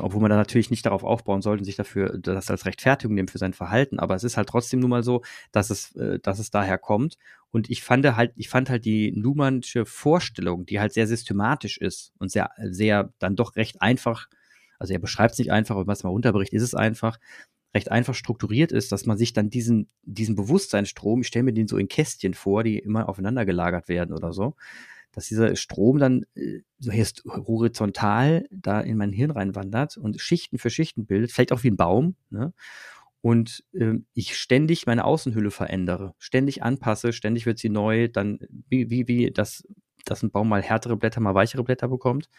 [0.00, 3.28] obwohl man da natürlich nicht darauf aufbauen sollte und sich dafür das als Rechtfertigung nehmen
[3.28, 3.98] für sein Verhalten.
[3.98, 5.22] Aber es ist halt trotzdem nun mal so,
[5.52, 7.16] dass es, äh, dass es daher kommt.
[7.50, 12.12] Und ich fand halt, ich fand halt die Numannsche Vorstellung, die halt sehr systematisch ist
[12.18, 14.28] und sehr, sehr dann doch recht einfach.
[14.78, 17.18] Also er beschreibt es nicht einfach, und was man unterbricht, ist es einfach.
[17.74, 21.68] recht einfach strukturiert ist, dass man sich dann diesen, diesen Bewusstseinsstrom, ich stelle mir den
[21.68, 24.56] so in Kästchen vor, die immer aufeinander gelagert werden oder so,
[25.12, 30.58] dass dieser Strom dann äh, so heißt horizontal da in mein Hirn reinwandert und Schichten
[30.58, 32.52] für Schichten bildet, vielleicht auch wie ein Baum, ne?
[33.22, 38.88] Und äh, ich ständig meine Außenhülle verändere, ständig anpasse, ständig wird sie neu, dann wie,
[38.88, 39.62] wie, wie das,
[40.06, 42.30] dass ein Baum mal härtere Blätter, mal weichere Blätter bekommt.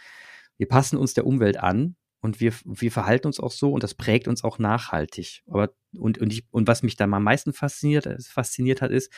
[0.57, 3.95] Wir passen uns der Umwelt an und wir, wir verhalten uns auch so und das
[3.95, 5.43] prägt uns auch nachhaltig.
[5.47, 9.11] Aber und, und, ich, und was mich da am meisten fasziniert, äh, fasziniert hat, ist,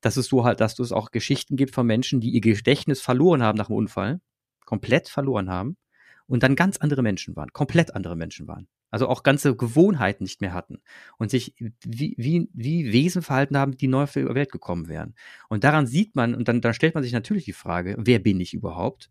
[0.00, 3.42] dass es so halt, dass es auch Geschichten gibt von Menschen, die ihr Gedächtnis verloren
[3.42, 4.20] haben nach dem Unfall,
[4.64, 5.76] komplett verloren haben
[6.26, 8.68] und dann ganz andere Menschen waren, komplett andere Menschen waren.
[8.90, 10.78] Also auch ganze Gewohnheiten nicht mehr hatten
[11.18, 15.14] und sich wie, wie, wie Wesen verhalten haben, die neu auf die Welt gekommen wären.
[15.48, 18.40] Und daran sieht man, und dann, dann stellt man sich natürlich die Frage, wer bin
[18.40, 19.10] ich überhaupt?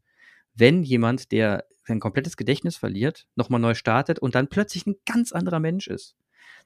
[0.56, 5.32] Wenn jemand, der sein komplettes Gedächtnis verliert, nochmal neu startet und dann plötzlich ein ganz
[5.32, 6.16] anderer Mensch ist,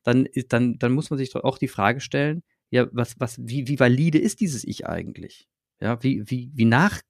[0.04, 3.80] dann, dann, dann muss man sich auch die Frage stellen, ja, was, was, wie, wie
[3.80, 5.48] valide ist dieses Ich eigentlich?
[5.80, 7.02] Ja, wie, wie, wie nach,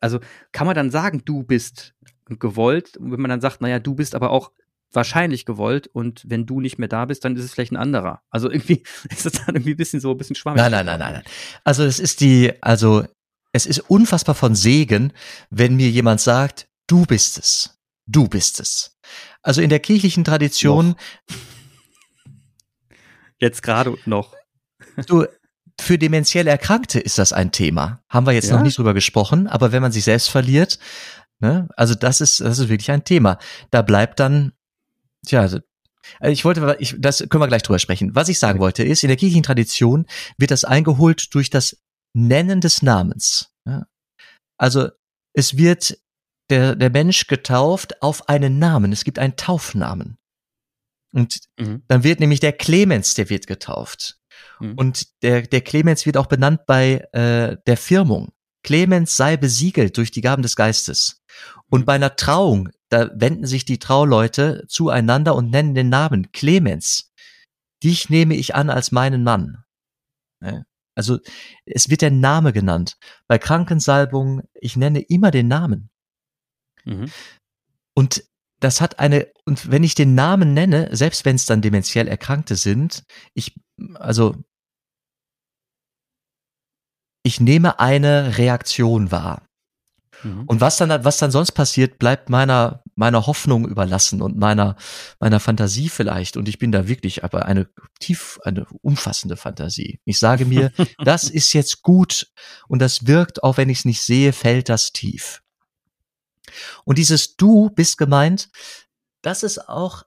[0.00, 0.18] also
[0.52, 1.94] kann man dann sagen, du bist
[2.26, 4.52] gewollt, wenn man dann sagt, naja, du bist aber auch
[4.90, 8.22] wahrscheinlich gewollt und wenn du nicht mehr da bist, dann ist es vielleicht ein anderer.
[8.30, 10.60] Also irgendwie ist es dann irgendwie ein bisschen so ein bisschen schwammig.
[10.60, 11.24] Nein, nein, nein, nein, nein.
[11.64, 13.04] Also es ist die, also
[13.52, 15.12] es ist unfassbar von Segen,
[15.50, 17.78] wenn mir jemand sagt, Du bist es.
[18.06, 18.96] Du bist es.
[19.42, 20.88] Also in der kirchlichen Tradition.
[20.88, 21.36] Noch.
[23.40, 24.34] Jetzt gerade noch.
[25.06, 25.26] Du,
[25.80, 28.02] für dementiell Erkrankte ist das ein Thema.
[28.08, 28.56] Haben wir jetzt ja?
[28.56, 30.78] noch nicht drüber gesprochen, aber wenn man sich selbst verliert,
[31.40, 33.38] ne, also das ist, das ist wirklich ein Thema.
[33.70, 34.52] Da bleibt dann,
[35.26, 35.58] tja, also
[36.20, 38.14] ich wollte, ich, das können wir gleich drüber sprechen.
[38.14, 41.80] Was ich sagen wollte ist, in der kirchlichen Tradition wird das eingeholt durch das
[42.14, 43.50] Nennen des Namens.
[44.58, 44.88] Also
[45.32, 45.98] es wird
[46.50, 48.92] der, der Mensch getauft auf einen Namen.
[48.92, 50.18] Es gibt einen Taufnamen.
[51.12, 51.82] Und mhm.
[51.88, 54.18] dann wird nämlich der Clemens, der wird getauft.
[54.60, 54.74] Mhm.
[54.74, 58.32] Und der, der Clemens wird auch benannt bei äh, der Firmung.
[58.64, 61.22] Clemens sei besiegelt durch die Gaben des Geistes.
[61.68, 61.84] Und mhm.
[61.86, 67.12] bei einer Trauung, da wenden sich die Trauleute zueinander und nennen den Namen Clemens.
[67.82, 69.64] Dich nehme ich an als meinen Mann.
[70.94, 71.18] Also
[71.64, 72.96] es wird der Name genannt.
[73.26, 75.90] Bei Krankensalbungen, ich nenne immer den Namen.
[76.84, 77.10] Mhm.
[77.94, 78.24] Und
[78.60, 82.56] das hat eine, und wenn ich den Namen nenne, selbst wenn es dann dementiell Erkrankte
[82.56, 83.02] sind,
[83.34, 83.54] ich,
[83.94, 84.36] also,
[87.24, 89.46] ich nehme eine Reaktion wahr.
[90.22, 90.44] Mhm.
[90.46, 94.76] Und was dann, was dann sonst passiert, bleibt meiner, meiner Hoffnung überlassen und meiner,
[95.18, 96.36] meiner Fantasie vielleicht.
[96.36, 97.68] Und ich bin da wirklich aber eine
[98.00, 100.00] tief, eine umfassende Fantasie.
[100.04, 100.72] Ich sage mir,
[101.04, 102.28] das ist jetzt gut
[102.68, 105.41] und das wirkt, auch wenn ich es nicht sehe, fällt das tief.
[106.84, 108.50] Und dieses Du bist gemeint,
[109.22, 110.04] das ist auch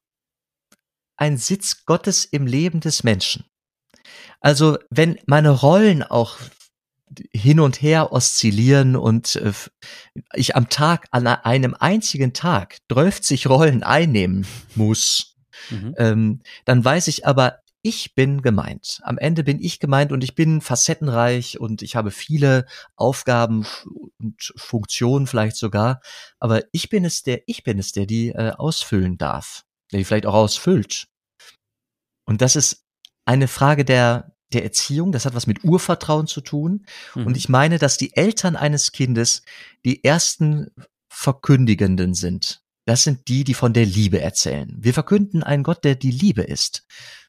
[1.17, 3.45] ein Sitz Gottes im Leben des Menschen.
[4.41, 6.37] Also wenn meine Rollen auch
[7.31, 9.53] hin und her oszillieren und äh,
[10.33, 15.35] ich am Tag, an einem einzigen Tag 30 Rollen einnehmen muss,
[15.69, 15.95] mhm.
[15.97, 18.99] ähm, dann weiß ich aber, ich bin gemeint.
[19.03, 23.67] Am Ende bin ich gemeint und ich bin facettenreich und ich habe viele Aufgaben
[24.17, 26.01] und Funktionen vielleicht sogar.
[26.39, 30.03] Aber ich bin es, der ich bin es, der die äh, ausfüllen darf, der die
[30.03, 31.09] vielleicht auch ausfüllt.
[32.25, 32.87] Und das ist
[33.23, 35.11] eine Frage der der Erziehung.
[35.11, 36.87] Das hat was mit Urvertrauen zu tun.
[37.13, 37.27] Mhm.
[37.27, 39.43] Und ich meine, dass die Eltern eines Kindes
[39.85, 40.71] die ersten
[41.07, 42.63] Verkündigenden sind.
[42.85, 44.75] Das sind die, die von der Liebe erzählen.
[44.75, 46.83] Wir verkünden einen Gott, der die Liebe ist.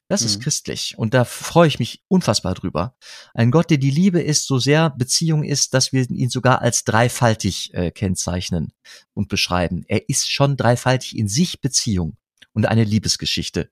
[0.07, 0.27] Das mhm.
[0.27, 2.95] ist christlich und da freue ich mich unfassbar drüber.
[3.33, 6.85] Ein Gott, der die Liebe ist, so sehr Beziehung ist, dass wir ihn sogar als
[6.85, 8.71] dreifaltig äh, kennzeichnen
[9.13, 9.83] und beschreiben.
[9.87, 12.15] Er ist schon dreifaltig in sich Beziehung
[12.53, 13.69] und eine Liebesgeschichte.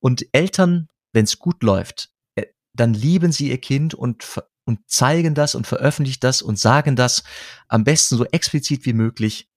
[0.00, 4.24] Und Eltern, wenn es gut läuft, äh, dann lieben sie ihr Kind und
[4.66, 7.22] und zeigen das und veröffentlichen das und sagen das
[7.68, 9.48] am besten so explizit wie möglich.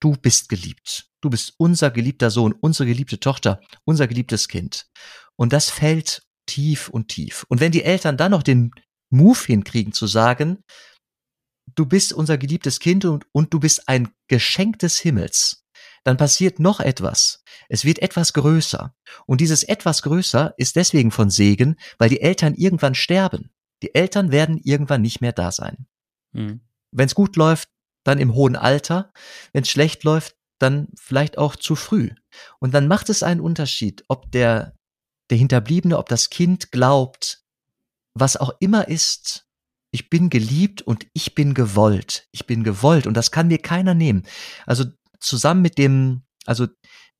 [0.00, 1.09] Du bist geliebt.
[1.20, 4.86] Du bist unser geliebter Sohn, unsere geliebte Tochter, unser geliebtes Kind.
[5.36, 7.44] Und das fällt tief und tief.
[7.48, 8.72] Und wenn die Eltern dann noch den
[9.10, 10.64] Move hinkriegen zu sagen,
[11.74, 15.64] du bist unser geliebtes Kind und, und du bist ein Geschenk des Himmels,
[16.04, 17.42] dann passiert noch etwas.
[17.68, 18.94] Es wird etwas größer.
[19.26, 23.50] Und dieses etwas größer ist deswegen von Segen, weil die Eltern irgendwann sterben.
[23.82, 25.86] Die Eltern werden irgendwann nicht mehr da sein.
[26.32, 26.60] Mhm.
[26.90, 27.68] Wenn es gut läuft,
[28.04, 29.12] dann im hohen Alter.
[29.52, 32.10] Wenn es schlecht läuft, dann vielleicht auch zu früh.
[32.58, 34.74] Und dann macht es einen Unterschied, ob der
[35.30, 37.42] der Hinterbliebene, ob das Kind glaubt,
[38.14, 39.46] was auch immer ist,
[39.92, 42.28] ich bin geliebt und ich bin gewollt.
[42.32, 44.24] Ich bin gewollt und das kann mir keiner nehmen.
[44.66, 44.84] Also
[45.18, 46.66] zusammen mit dem, also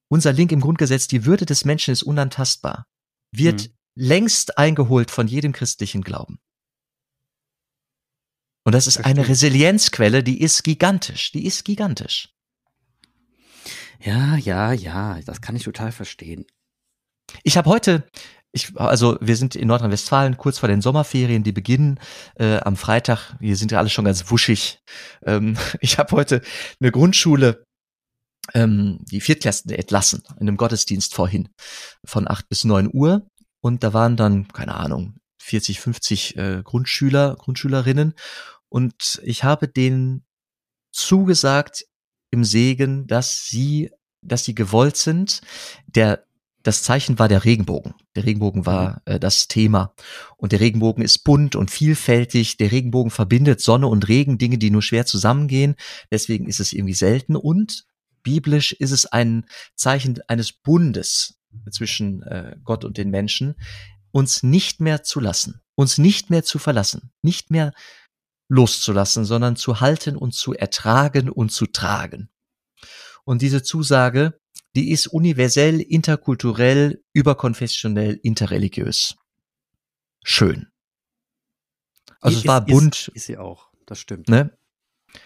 [0.09, 2.87] unser Link im Grundgesetz, die Würde des Menschen ist unantastbar.
[3.33, 3.73] wird mhm.
[3.95, 6.41] längst eingeholt von jedem christlichen Glauben.
[8.65, 12.29] Und das ist eine Resilienzquelle, die ist gigantisch, die ist gigantisch.
[14.03, 16.47] Ja, ja, ja, das kann ich total verstehen.
[17.43, 18.09] Ich habe heute,
[18.51, 22.01] ich, also wir sind in Nordrhein-Westfalen kurz vor den Sommerferien, die beginnen
[22.37, 23.37] äh, am Freitag.
[23.41, 24.81] Wir sind ja alle schon ganz wuschig.
[25.25, 26.41] Ähm, ich habe heute
[26.81, 27.63] eine Grundschule,
[28.55, 31.51] ähm, die Viertklässler entlassen, in einem Gottesdienst vorhin,
[32.05, 33.29] von acht bis neun Uhr.
[33.63, 38.15] Und da waren dann, keine Ahnung, 40, 50 äh, Grundschüler, Grundschülerinnen.
[38.71, 40.25] Und ich habe denen
[40.91, 41.85] zugesagt
[42.31, 43.91] im Segen, dass sie,
[44.23, 45.41] dass sie gewollt sind.
[45.87, 46.25] Der
[46.63, 47.95] das Zeichen war der Regenbogen.
[48.15, 49.15] Der Regenbogen war mhm.
[49.15, 49.95] äh, das Thema.
[50.37, 52.57] Und der Regenbogen ist bunt und vielfältig.
[52.59, 55.77] Der Regenbogen verbindet Sonne und Regen, Dinge, die nur schwer zusammengehen.
[56.11, 57.37] Deswegen ist es irgendwie selten.
[57.37, 57.87] Und
[58.23, 61.39] biblisch ist es ein Zeichen eines Bundes
[61.71, 63.55] zwischen äh, Gott und den Menschen,
[64.13, 67.73] uns nicht mehr zu lassen, uns nicht mehr zu verlassen, nicht mehr
[68.51, 72.29] loszulassen, sondern zu halten und zu ertragen und zu tragen.
[73.25, 74.41] Und diese Zusage
[74.77, 79.17] die ist universell, interkulturell, überkonfessionell, interreligiös.
[80.23, 80.69] Schön.
[82.21, 83.09] Also ist, es war bunt.
[83.09, 84.29] Ist, ist sie auch, das stimmt.
[84.29, 84.57] Ne?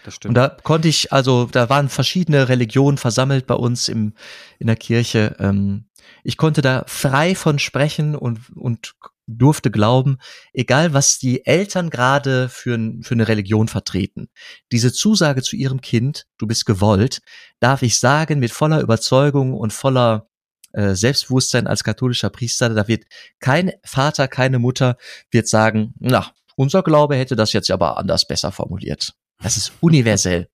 [0.03, 0.29] Das stimmt.
[0.29, 4.13] Und da konnte ich, also da waren verschiedene Religionen versammelt bei uns im,
[4.57, 5.35] in der Kirche.
[5.39, 5.85] Ähm,
[6.23, 8.95] ich konnte da frei von sprechen und, und
[9.27, 10.17] durfte glauben,
[10.53, 14.29] egal was die Eltern gerade für, für eine Religion vertreten,
[14.71, 17.21] diese Zusage zu ihrem Kind, du bist gewollt,
[17.59, 20.27] darf ich sagen mit voller Überzeugung und voller
[20.73, 23.05] äh, Selbstbewusstsein als katholischer Priester, da wird
[23.39, 24.97] kein Vater, keine Mutter
[25.31, 29.13] wird sagen, na, unser Glaube hätte das jetzt aber anders besser formuliert.
[29.41, 30.47] Das ist universell.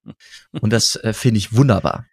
[0.60, 2.06] Und das äh, finde ich wunderbar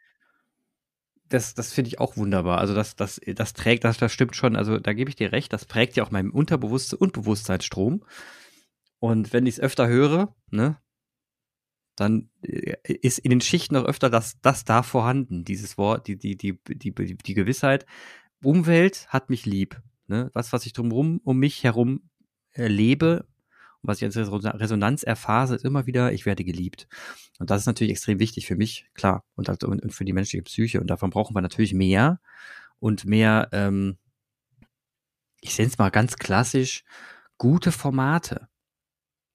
[1.28, 2.58] das, das finde ich auch wunderbar.
[2.58, 4.56] Also das, das, das trägt, das, das stimmt schon.
[4.56, 5.52] Also da gebe ich dir recht.
[5.52, 8.04] Das prägt ja auch meinen Unterbewusstsein und Bewusstseinsstrom.
[8.98, 10.78] Und wenn ich es öfter höre, ne,
[11.96, 16.16] dann äh, ist in den Schichten auch öfter das, das da vorhanden, dieses Wort, die,
[16.16, 17.86] die, die, die, die, die Gewissheit.
[18.42, 19.80] Umwelt hat mich lieb.
[20.06, 20.30] Ne?
[20.32, 22.08] Was, was ich drumherum um mich herum
[22.52, 23.27] erlebe,
[23.82, 26.88] und was ich als Resonanz erfahre, ist immer wieder, ich werde geliebt.
[27.38, 30.80] Und das ist natürlich extrem wichtig für mich, klar, und, und für die menschliche Psyche.
[30.80, 32.20] Und davon brauchen wir natürlich mehr
[32.80, 33.98] und mehr, ähm,
[35.40, 36.84] ich nenne es mal ganz klassisch,
[37.36, 38.48] gute Formate.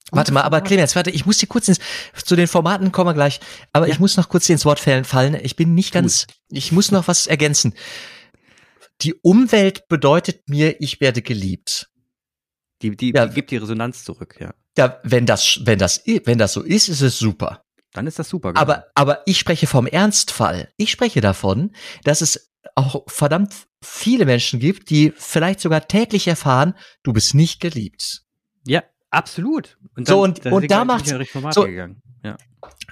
[0.10, 1.80] Gute warte mal, aber Clemens, warte, ich muss dir kurz ins,
[2.26, 3.40] zu den Formaten kommen wir gleich,
[3.72, 3.94] aber ja.
[3.94, 5.38] ich muss noch kurz ins Wort fallen.
[5.42, 6.36] Ich bin nicht ganz, Gut.
[6.50, 7.74] ich muss noch was ergänzen.
[9.02, 11.93] Die Umwelt bedeutet mir, ich werde geliebt.
[12.84, 13.26] Die, die, ja.
[13.26, 14.54] die gibt die Resonanz zurück, ja.
[14.78, 17.64] Ja, wenn das, wenn das, wenn das so ist, ist es super.
[17.94, 18.50] Dann ist das super.
[18.50, 18.62] Genau.
[18.62, 20.72] Aber, aber ich spreche vom Ernstfall.
[20.78, 21.72] Ich spreche davon,
[22.04, 27.60] dass es auch verdammt viele Menschen gibt, die vielleicht sogar täglich erfahren, du bist nicht
[27.60, 28.24] geliebt.
[28.66, 29.78] Ja, absolut.
[29.96, 31.06] Und dann, so und, und da macht
[31.52, 31.90] so, ja.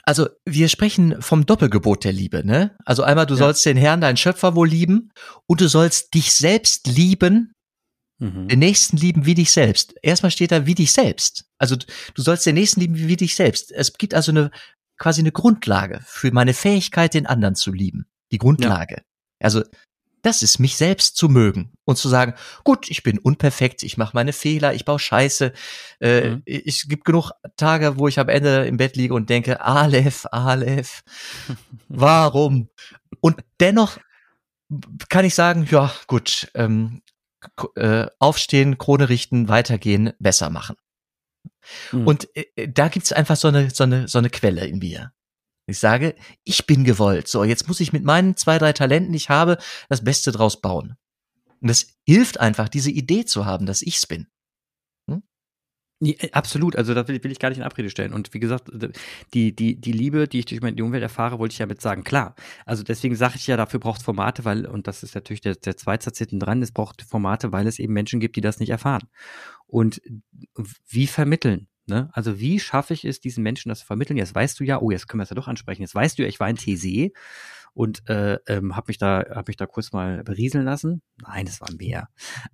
[0.04, 2.76] Also wir sprechen vom Doppelgebot der Liebe, ne?
[2.86, 3.40] Also einmal du ja.
[3.40, 5.12] sollst den Herrn, deinen Schöpfer wohl lieben
[5.48, 7.54] und du sollst dich selbst lieben
[8.22, 8.48] Mhm.
[8.48, 9.96] Den Nächsten lieben wie dich selbst.
[10.04, 11.46] Erstmal steht da wie dich selbst.
[11.58, 13.72] Also du sollst den Nächsten lieben wie dich selbst.
[13.72, 14.52] Es gibt also eine
[14.98, 18.06] quasi eine Grundlage für meine Fähigkeit, den anderen zu lieben.
[18.32, 18.98] Die Grundlage.
[18.98, 19.04] Ja.
[19.40, 19.64] Also
[20.22, 24.12] das ist mich selbst zu mögen und zu sagen, gut, ich bin unperfekt, ich mache
[24.14, 25.54] meine Fehler, ich baue Scheiße.
[26.00, 26.42] Äh, mhm.
[26.46, 31.02] Ich gibt genug Tage, wo ich am Ende im Bett liege und denke, Aleph, Aleph,
[31.88, 32.70] warum?
[33.20, 33.98] Und dennoch
[35.10, 37.02] kann ich sagen, ja, gut, ähm,
[37.76, 40.76] äh, aufstehen, Krone richten, weitergehen, besser machen.
[41.92, 42.08] Mhm.
[42.08, 45.12] Und äh, äh, da gibt's einfach so eine, so, eine, so eine Quelle in mir.
[45.68, 47.28] Ich sage, ich bin gewollt.
[47.28, 49.58] So, jetzt muss ich mit meinen zwei, drei Talenten, die ich habe,
[49.90, 50.98] das Beste draus bauen.
[51.62, 54.28] Und das hilft einfach, diese Idee zu haben, dass ich's bin.
[56.02, 58.12] Ja, äh, absolut, also da will, will, ich gar nicht in Abrede stellen.
[58.12, 58.72] Und wie gesagt,
[59.34, 62.04] die, die, die Liebe, die ich durch meine Umwelt erfahre, wollte ich damit sagen.
[62.04, 62.36] Klar,
[62.66, 65.78] also deswegen sage ich ja, dafür braucht Formate, weil, und das ist natürlich der, der
[65.78, 68.72] zweite Satz hinten dran, es braucht Formate, weil es eben Menschen gibt, die das nicht
[68.72, 69.08] erfahren.
[69.68, 70.02] Und
[70.88, 71.68] wie vermitteln?
[71.86, 72.10] Ne?
[72.14, 74.18] Also wie schaffe ich es, diesen Menschen das zu vermitteln?
[74.18, 75.82] Jetzt weißt du ja, oh, jetzt können wir es ja doch ansprechen.
[75.82, 77.16] Jetzt weißt du ja, ich war in TC
[77.74, 81.02] und äh, ähm, habe mich da hab mich da kurz mal berieseln lassen.
[81.22, 82.10] Nein, es war mehr.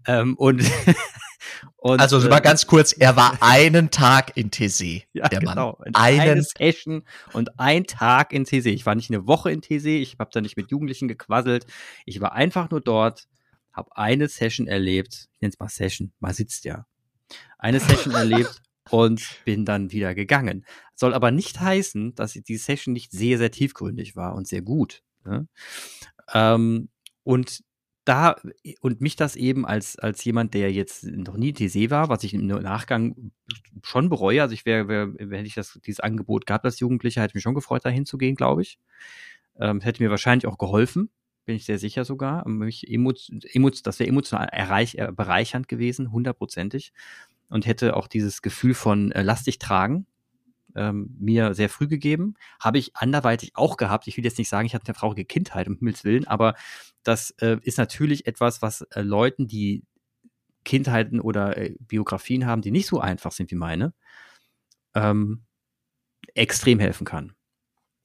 [0.06, 0.62] Ähm, und,
[1.76, 5.78] und also äh, mal ganz kurz, er war einen Tag in TC, ja, der genau.
[5.80, 5.96] Mann.
[5.96, 8.68] Einen eine Session und ein Tag in TC.
[8.68, 11.66] Ich war nicht eine Woche in TC, ich habe da nicht mit Jugendlichen gequasselt.
[12.06, 13.28] Ich war einfach nur dort,
[13.74, 15.30] habe eine Session erlebt.
[15.36, 16.86] Ich nenne es mal Session, mal sitzt ja.
[17.58, 20.66] Eine Session erlebt und bin dann wieder gegangen.
[20.96, 25.04] Soll aber nicht heißen, dass die Session nicht sehr, sehr tiefgründig war und sehr gut.
[25.24, 25.48] Ne?
[26.34, 26.90] Ähm,
[27.24, 27.64] und
[28.08, 28.36] da
[28.80, 32.34] und mich das eben als, als jemand, der jetzt noch nie TC war, was ich
[32.34, 33.32] im Nachgang
[33.84, 34.42] schon bereue.
[34.42, 37.56] Also ich wäre, wär, hätte ich das, dieses Angebot gehabt als Jugendlicher, hätte mich schon
[37.56, 38.80] gefreut, da hinzugehen, glaube ich.
[39.60, 41.10] Ähm, hätte mir wahrscheinlich auch geholfen,
[41.46, 42.48] bin ich sehr sicher sogar.
[42.48, 43.12] Mich emo,
[43.52, 46.94] emo, das wäre emotional erreich, äh, bereichernd gewesen, hundertprozentig.
[47.50, 50.06] Und hätte auch dieses Gefühl von äh, lass dich tragen,
[50.78, 52.36] ähm, mir sehr früh gegeben.
[52.60, 54.08] Habe ich anderweitig auch gehabt.
[54.08, 56.56] Ich will jetzt nicht sagen, ich hatte eine traurige Kindheit, um Himmels Willen, aber
[57.04, 59.84] das äh, ist natürlich etwas, was äh, Leuten, die
[60.64, 63.94] Kindheiten oder äh, Biografien haben, die nicht so einfach sind wie meine,
[64.94, 65.44] ähm,
[66.34, 67.34] extrem helfen kann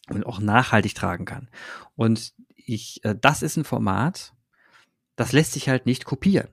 [0.08, 1.48] und auch nachhaltig tragen kann.
[1.96, 4.34] Und ich, äh, das ist ein Format,
[5.16, 6.48] das lässt sich halt nicht kopieren.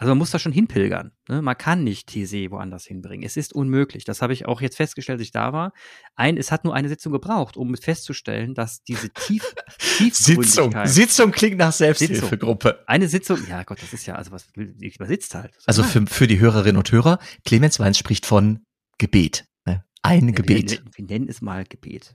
[0.00, 1.10] Also man muss da schon hinpilgern.
[1.28, 1.42] Ne?
[1.42, 3.26] Man kann nicht TC woanders hinbringen.
[3.26, 4.04] Es ist unmöglich.
[4.04, 5.72] Das habe ich auch jetzt festgestellt, als ich da war.
[6.14, 9.42] Ein, es hat nur eine Sitzung gebraucht, um festzustellen, dass diese tief,
[10.12, 10.72] Sitzung.
[10.84, 12.68] Sitzung klingt nach Selbsthilfegruppe.
[12.68, 12.84] Sitzung.
[12.86, 15.52] Eine Sitzung, ja Gott, das ist ja, also was übersitzt halt.
[15.66, 18.60] Also für, für die Hörerinnen und Hörer, Clemens Weins spricht von
[18.98, 19.46] Gebet.
[19.66, 19.84] Ne?
[20.02, 20.70] Ein ja, Gebet.
[20.70, 22.14] Wir, wir, nennen es mal Gebet.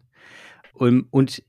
[0.71, 1.43] Und, und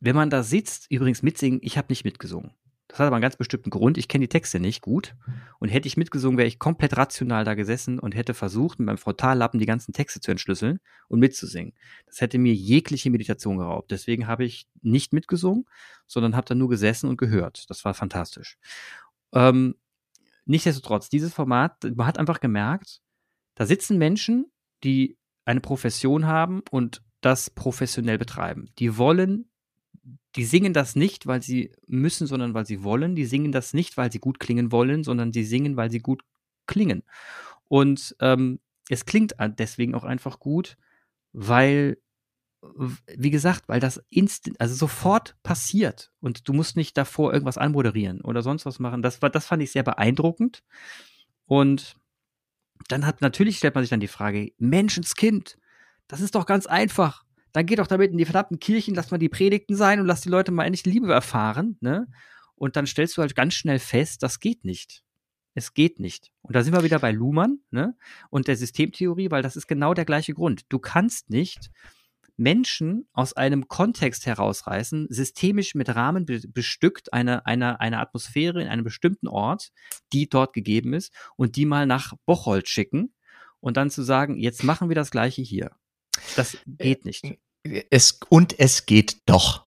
[0.00, 2.52] wenn man da sitzt, übrigens mitsingen, ich habe nicht mitgesungen.
[2.90, 3.98] Das hat aber einen ganz bestimmten Grund.
[3.98, 5.14] Ich kenne die Texte nicht gut.
[5.60, 8.98] Und hätte ich mitgesungen, wäre ich komplett rational da gesessen und hätte versucht, mit meinem
[8.98, 11.72] Frontallappen die ganzen Texte zu entschlüsseln und mitzusingen.
[12.06, 13.92] Das hätte mir jegliche Meditation geraubt.
[13.92, 15.66] Deswegen habe ich nicht mitgesungen,
[16.08, 17.70] sondern habe dann nur gesessen und gehört.
[17.70, 18.58] Das war fantastisch.
[19.32, 19.76] Ähm,
[20.44, 23.02] nichtsdestotrotz, dieses Format, man hat einfach gemerkt,
[23.54, 24.50] da sitzen Menschen,
[24.82, 28.70] die eine Profession haben und das professionell betreiben.
[28.80, 29.49] Die wollen
[30.36, 33.14] die singen das nicht, weil sie müssen, sondern weil sie wollen.
[33.14, 36.22] Die singen das nicht, weil sie gut klingen wollen, sondern sie singen, weil sie gut
[36.66, 37.02] klingen.
[37.68, 40.76] Und ähm, es klingt deswegen auch einfach gut,
[41.32, 41.98] weil,
[43.16, 48.20] wie gesagt, weil das instant, also sofort passiert und du musst nicht davor irgendwas anmoderieren
[48.20, 49.02] oder sonst was machen.
[49.02, 50.62] Das war, das fand ich sehr beeindruckend.
[51.46, 51.96] Und
[52.88, 55.58] dann hat natürlich stellt man sich dann die Frage, Menschenskind,
[56.08, 59.18] das ist doch ganz einfach dann geht doch damit in die verdammten Kirchen, lass mal
[59.18, 62.06] die Predigten sein und lass die Leute mal endlich Liebe erfahren, ne?
[62.54, 65.02] Und dann stellst du halt ganz schnell fest, das geht nicht.
[65.54, 66.30] Es geht nicht.
[66.42, 67.96] Und da sind wir wieder bei Luhmann, ne?
[68.28, 70.64] Und der Systemtheorie, weil das ist genau der gleiche Grund.
[70.68, 71.70] Du kannst nicht
[72.36, 78.84] Menschen aus einem Kontext herausreißen, systemisch mit Rahmen bestückt, eine, eine, eine Atmosphäre in einem
[78.84, 79.72] bestimmten Ort,
[80.12, 83.12] die dort gegeben ist, und die mal nach Bocholt schicken
[83.60, 85.70] und dann zu sagen, jetzt machen wir das Gleiche hier.
[86.36, 87.24] Das geht nicht.
[87.90, 89.66] Es, und es geht doch.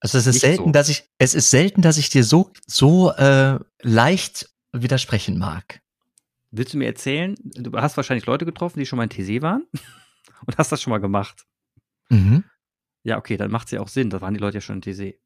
[0.00, 0.70] Also es ist nicht selten, so.
[0.70, 5.80] dass ich, es ist selten, dass ich dir so, so äh, leicht widersprechen mag.
[6.50, 9.66] Willst du mir erzählen, du hast wahrscheinlich Leute getroffen, die schon mal in TC waren
[10.46, 11.44] und hast das schon mal gemacht.
[12.08, 12.44] Mhm.
[13.02, 14.82] Ja, okay, dann macht es ja auch Sinn, da waren die Leute ja schon in
[14.82, 15.18] TC.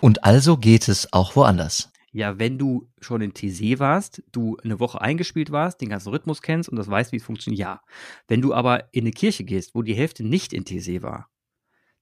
[0.00, 1.90] Und also geht es auch woanders.
[2.12, 6.42] Ja, wenn du schon in TC warst, du eine Woche eingespielt warst, den ganzen Rhythmus
[6.42, 7.82] kennst und das weißt, wie es funktioniert, ja.
[8.26, 11.28] Wenn du aber in eine Kirche gehst, wo die Hälfte nicht in TC war,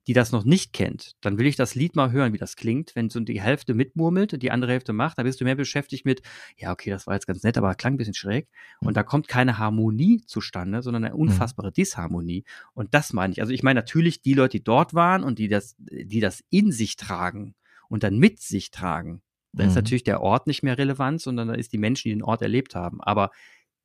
[0.08, 2.96] die das noch nicht kennt, dann will ich das Lied mal hören, wie das klingt.
[2.96, 6.06] Wenn so die Hälfte mitmurmelt und die andere Hälfte macht, dann bist du mehr beschäftigt
[6.06, 6.22] mit,
[6.56, 8.48] ja, okay, das war jetzt ganz nett, aber klang ein bisschen schräg.
[8.80, 11.20] Und da kommt keine Harmonie zustande, sondern eine mhm.
[11.20, 12.44] unfassbare Disharmonie.
[12.72, 13.42] Und das meine ich.
[13.42, 16.72] Also ich meine natürlich die Leute, die dort waren und die das, die das in
[16.72, 17.54] sich tragen
[17.90, 19.20] und dann mit sich tragen,
[19.58, 19.70] da mhm.
[19.70, 22.42] ist natürlich der Ort nicht mehr relevant, sondern da ist die Menschen, die den Ort
[22.42, 23.02] erlebt haben.
[23.02, 23.30] Aber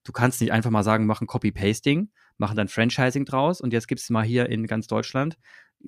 [0.04, 4.00] du kannst nicht einfach mal sagen, machen Copy-Pasting, machen dann Franchising draus und jetzt gibt
[4.00, 5.38] es mal hier in ganz Deutschland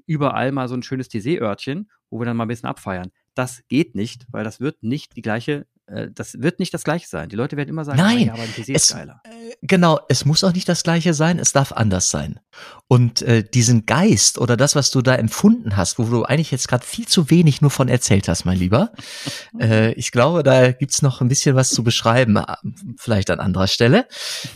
[0.07, 3.11] überall mal so ein schönes TC-Örtchen, wo wir dann mal ein bisschen abfeiern.
[3.35, 7.29] Das geht nicht, weil das wird nicht die gleiche das wird nicht das gleiche sein.
[7.29, 9.21] Die Leute werden immer sagen, Nein, ja, aber ein PC ist geiler.
[9.23, 12.39] Äh, genau, es muss auch nicht das gleiche sein, es darf anders sein.
[12.87, 16.67] Und äh, diesen Geist oder das, was du da empfunden hast, wo du eigentlich jetzt
[16.67, 18.93] gerade viel zu wenig nur von erzählt hast, mein Lieber,
[19.59, 22.55] äh, ich glaube, da gibt's noch ein bisschen was zu beschreiben, äh,
[22.97, 24.07] vielleicht an anderer Stelle.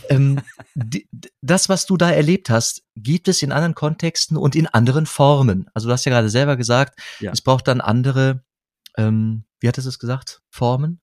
[0.08, 0.40] Ähm,
[0.74, 1.08] die,
[1.42, 5.70] das, was du da erlebt hast, gibt es in anderen Kontexten und in anderen Formen.
[5.74, 7.30] Also du hast ja gerade selber gesagt, ja.
[7.30, 8.42] es braucht dann andere
[8.96, 10.42] ähm, wie hat es gesagt?
[10.50, 11.00] Formen?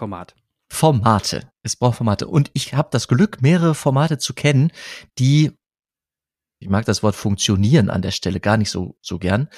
[0.00, 0.34] Format.
[0.70, 1.52] Formate.
[1.62, 2.26] Es braucht Formate.
[2.26, 4.72] Und ich habe das Glück, mehrere Formate zu kennen,
[5.18, 5.52] die,
[6.58, 9.50] ich mag das Wort funktionieren an der Stelle gar nicht so, so gern,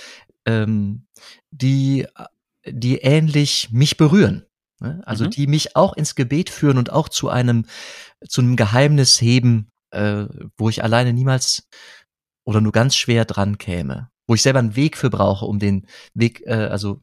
[0.45, 1.07] ähm,
[1.53, 2.09] die,
[2.67, 4.45] die ähnlich mich berühren.
[4.81, 5.01] Ne?
[5.07, 5.31] Also mhm.
[5.31, 7.67] die mich auch ins Gebet führen und auch zu einem,
[8.27, 10.25] zu einem Geheimnis heben, äh,
[10.57, 11.69] wo ich alleine niemals
[12.45, 14.11] oder nur ganz schwer dran käme.
[14.27, 17.01] Wo ich selber einen Weg für brauche, um den Weg, äh, also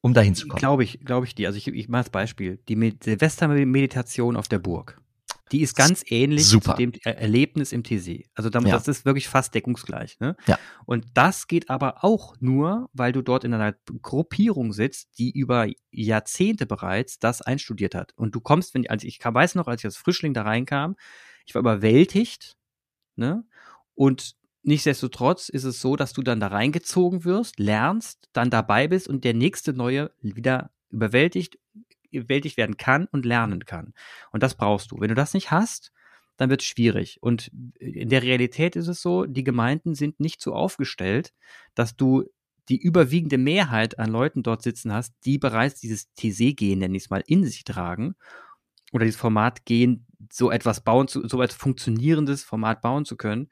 [0.00, 0.58] um dahin zu kommen.
[0.58, 1.48] Glaube ich, glaube ich dir.
[1.48, 2.58] Also ich, ich mache das Beispiel.
[2.68, 5.00] Die Silvestermeditation auf der Burg.
[5.52, 6.72] Die ist ganz ähnlich Super.
[6.72, 8.28] zu dem Erlebnis im TC.
[8.34, 8.76] Also damit, Ja.
[8.76, 10.18] das ist wirklich fast deckungsgleich.
[10.18, 10.36] Ne?
[10.46, 10.58] Ja.
[10.86, 15.68] Und das geht aber auch nur, weil du dort in einer Gruppierung sitzt, die über
[15.92, 18.12] Jahrzehnte bereits das einstudiert hat.
[18.16, 20.96] Und du kommst, wenn also ich weiß noch, als ich als Frischling da reinkam,
[21.46, 22.56] ich war überwältigt,
[23.14, 23.44] ne?
[23.94, 24.34] Und
[24.66, 29.24] nichtsdestotrotz ist es so, dass du dann da reingezogen wirst, lernst, dann dabei bist und
[29.24, 31.58] der nächste neue wieder überwältigt,
[32.10, 33.94] überwältigt werden kann und lernen kann.
[34.32, 35.00] Und das brauchst du.
[35.00, 35.92] Wenn du das nicht hast,
[36.36, 37.18] dann wird es schwierig.
[37.22, 41.32] Und in der Realität ist es so, die Gemeinden sind nicht so aufgestellt,
[41.74, 42.24] dass du
[42.68, 47.10] die überwiegende Mehrheit an Leuten dort sitzen hast, die bereits dieses TC-Gen, nenne ich es
[47.10, 48.16] mal, in sich tragen
[48.92, 53.48] oder dieses Format gehen, so etwas bauen zu, so etwas funktionierendes Format bauen zu können,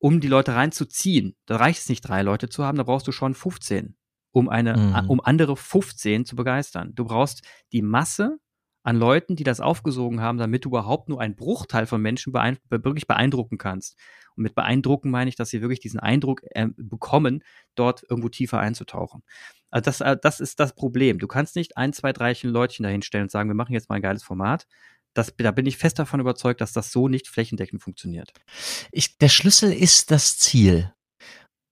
[0.00, 1.36] um die Leute reinzuziehen.
[1.46, 3.96] Da reicht es nicht, drei Leute zu haben, da brauchst du schon 15,
[4.32, 5.10] um eine, Mhm.
[5.10, 6.92] um andere 15 zu begeistern.
[6.94, 7.42] Du brauchst
[7.72, 8.38] die Masse
[8.82, 12.56] an Leuten, die das aufgesogen haben, damit du überhaupt nur einen Bruchteil von Menschen beein
[12.70, 13.98] wirklich beeindrucken kannst.
[14.36, 17.44] Und mit beeindrucken meine ich, dass sie wirklich diesen Eindruck äh, bekommen,
[17.74, 19.22] dort irgendwo tiefer einzutauchen.
[19.70, 21.18] Also das, äh, das ist das Problem.
[21.18, 24.02] Du kannst nicht ein, zwei, drei Leutchen dahinstellen und sagen, wir machen jetzt mal ein
[24.02, 24.66] geiles Format.
[25.14, 28.32] Das, da bin ich fest davon überzeugt, dass das so nicht flächendeckend funktioniert.
[28.92, 30.92] Ich, der Schlüssel ist das Ziel.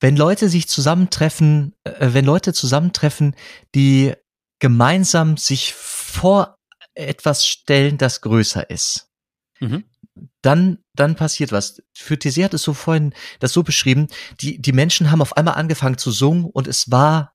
[0.01, 3.35] Wenn Leute sich zusammentreffen, äh, wenn Leute zusammentreffen,
[3.75, 4.15] die
[4.61, 6.57] gemeinsam sich vor
[6.95, 9.09] etwas stellen, das größer ist,
[9.61, 9.85] Mhm.
[10.43, 11.83] dann, dann passiert was.
[11.93, 14.09] Für TC hat es so vorhin das so beschrieben,
[14.41, 17.35] die, die Menschen haben auf einmal angefangen zu singen und es war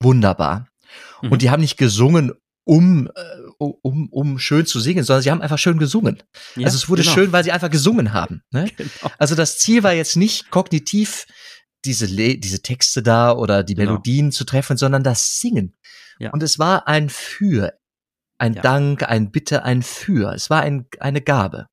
[0.00, 0.68] wunderbar.
[1.22, 1.32] Mhm.
[1.32, 2.32] Und die haben nicht gesungen,
[2.64, 3.20] um, äh,
[3.58, 6.22] um, um schön zu singen, sondern sie haben einfach schön gesungen.
[6.56, 7.14] Ja, also es wurde genau.
[7.14, 8.42] schön, weil sie einfach gesungen haben.
[8.50, 8.70] Ne?
[8.76, 8.90] Genau.
[9.18, 11.26] Also das Ziel war jetzt nicht kognitiv
[11.84, 13.92] diese, Le diese Texte da oder die Genau.
[13.92, 15.74] Melodien zu treffen, sondern das Singen.
[16.18, 16.30] Ja.
[16.30, 17.72] Und es war ein Für,
[18.38, 18.62] ein Ja.
[18.62, 20.32] Dank, ein Bitte, ein Für.
[20.32, 21.66] Es war ein, eine Gabe.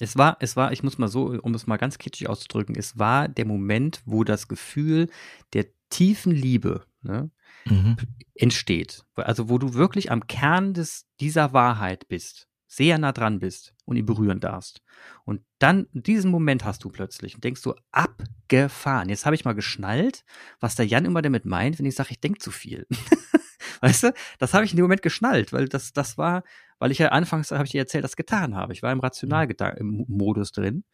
[0.00, 2.98] Es war, es war, ich muss mal so, um es mal ganz kitschig auszudrücken, es
[2.98, 5.08] war der Moment, wo das Gefühl
[5.54, 7.30] der tiefen Liebe ne,
[7.70, 7.96] Mhm.
[8.34, 9.04] entsteht.
[9.14, 13.96] Also wo du wirklich am Kern des, dieser Wahrheit bist, sehr nah dran bist und
[13.96, 14.82] ihn berühren darfst.
[15.24, 19.08] Und dann, diesen Moment hast du plötzlich und denkst du, abgefahren.
[19.08, 20.24] Jetzt habe ich mal geschnallt,
[20.60, 22.86] was der Jan immer damit meint, wenn ich sage, ich denke zu viel.
[23.80, 26.42] weißt du, das habe ich in dem Moment geschnallt, weil das, das war,
[26.78, 28.72] weil ich ja anfangs, habe ich dir erzählt, das getan habe.
[28.72, 30.84] Ich war im Rationalmodus drin.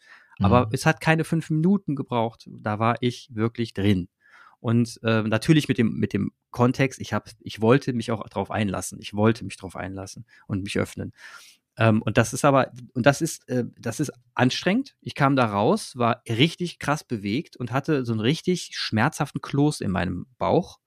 [0.40, 0.72] Aber Mhm.
[0.72, 2.48] es hat keine fünf Minuten gebraucht.
[2.50, 4.08] Da war ich wirklich drin.
[4.64, 8.50] Und äh, natürlich mit dem, mit dem Kontext, ich, hab, ich wollte mich auch darauf
[8.50, 8.98] einlassen.
[8.98, 11.12] Ich wollte mich darauf einlassen und mich öffnen.
[11.76, 14.96] Ähm, und das ist aber, und das ist, äh, das ist anstrengend.
[15.02, 19.82] Ich kam da raus, war richtig krass bewegt und hatte so einen richtig schmerzhaften Kloß
[19.82, 20.78] in meinem Bauch.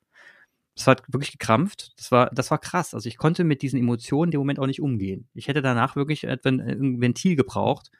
[0.76, 1.94] Das hat wirklich gekrampft.
[1.98, 2.96] Das war, das war krass.
[2.96, 5.30] Also ich konnte mit diesen Emotionen dem Moment auch nicht umgehen.
[5.36, 7.92] Ich hätte danach wirklich etwa ein, ein Ventil gebraucht,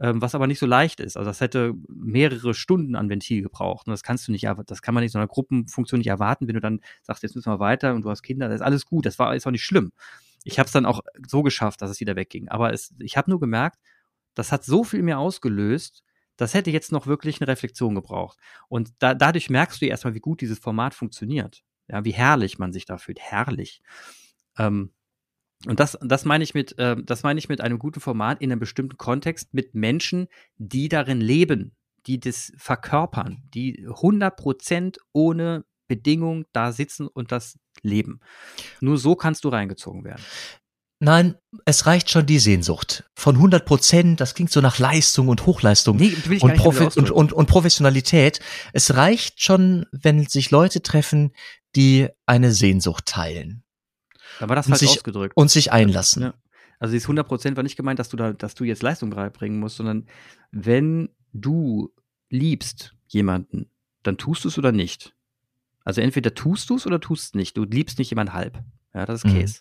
[0.00, 1.16] ähm, was aber nicht so leicht ist.
[1.16, 3.86] Also das hätte mehrere Stunden an Ventil gebraucht.
[3.86, 6.48] Und das kannst du nicht, das kann man nicht in so einer Gruppenfunktion nicht erwarten,
[6.48, 8.86] wenn du dann sagst, jetzt müssen wir weiter und du hast Kinder, das ist alles
[8.86, 9.06] gut.
[9.06, 9.92] Das war ist auch nicht schlimm.
[10.44, 12.48] Ich habe es dann auch so geschafft, dass es wieder wegging.
[12.48, 13.78] Aber es, ich habe nur gemerkt,
[14.34, 16.02] das hat so viel mir ausgelöst,
[16.36, 18.38] das hätte jetzt noch wirklich eine Reflexion gebraucht.
[18.68, 21.62] Und da, dadurch merkst du erstmal, wie gut dieses Format funktioniert.
[21.86, 23.20] Ja, wie herrlich man sich da fühlt.
[23.20, 23.82] Herrlich.
[24.58, 24.90] Ähm,
[25.66, 28.52] und das, das meine ich mit, äh, das meine ich mit einem guten Format in
[28.52, 31.74] einem bestimmten Kontext mit Menschen, die darin leben,
[32.06, 38.20] die das verkörpern, die 100% ohne Bedingung da sitzen und das leben.
[38.80, 40.22] Nur so kannst du reingezogen werden.
[41.00, 41.34] Nein,
[41.66, 43.04] es reicht schon die Sehnsucht.
[43.14, 47.32] Von 100 Prozent, das klingt so nach Leistung und Hochleistung Nee, und, Profi und, und,
[47.32, 48.40] und Professionalität.
[48.72, 51.32] Es reicht schon, wenn sich Leute treffen,
[51.76, 53.63] die eine Sehnsucht teilen
[54.40, 55.36] Da war das falsch sich- ausgedrückt.
[55.36, 56.22] und sich einlassen.
[56.22, 56.34] Ja.
[56.78, 59.76] Also dieses 100% war nicht gemeint, dass du da, dass du jetzt Leistung beibringen musst,
[59.76, 60.06] sondern
[60.50, 61.92] wenn du
[62.30, 63.70] liebst jemanden,
[64.02, 65.14] dann tust du es oder nicht.
[65.84, 67.56] Also entweder tust du es oder tust es nicht.
[67.56, 68.58] Du liebst nicht jemand halb.
[68.92, 69.38] Ja, das ist Mhm.
[69.38, 69.60] Käse.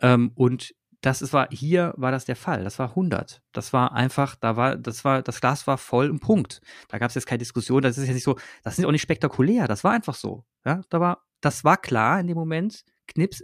[0.00, 2.64] Ähm, und das ist, war, hier war das der Fall.
[2.64, 3.42] Das war 100.
[3.52, 6.60] Das war einfach, da war, das war, das Glas war voll im Punkt.
[6.88, 7.82] Da gab es jetzt keine Diskussion.
[7.82, 9.68] Das ist jetzt nicht so, das ist auch nicht spektakulär.
[9.68, 10.44] Das war einfach so.
[10.64, 12.84] Ja, da war, das war klar in dem Moment.
[13.14, 13.42] Knips,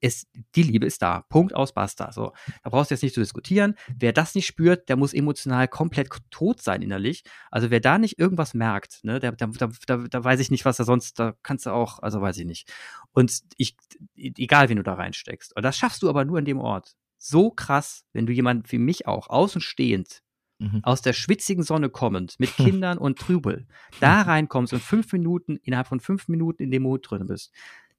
[0.00, 1.22] es, die Liebe ist da.
[1.28, 2.12] Punkt aus, basta.
[2.12, 2.32] So,
[2.62, 3.74] da brauchst du jetzt nicht zu diskutieren.
[3.96, 7.24] Wer das nicht spürt, der muss emotional komplett tot sein innerlich.
[7.50, 9.48] Also wer da nicht irgendwas merkt, ne, der, da,
[9.86, 12.44] da, da weiß ich nicht, was er sonst, da kannst du auch, also weiß ich
[12.46, 12.70] nicht.
[13.12, 13.76] Und ich,
[14.14, 15.56] egal, wen du da reinsteckst.
[15.56, 16.94] Und das schaffst du aber nur an dem Ort.
[17.16, 20.22] So krass, wenn du jemand wie mich auch, außenstehend,
[20.60, 20.80] Mhm.
[20.82, 22.50] aus der schwitzigen Sonne kommend, mit
[22.82, 23.68] Kindern und Trübel,
[24.00, 27.52] da reinkommst und fünf Minuten, innerhalb von fünf Minuten in dem Mut drin bist,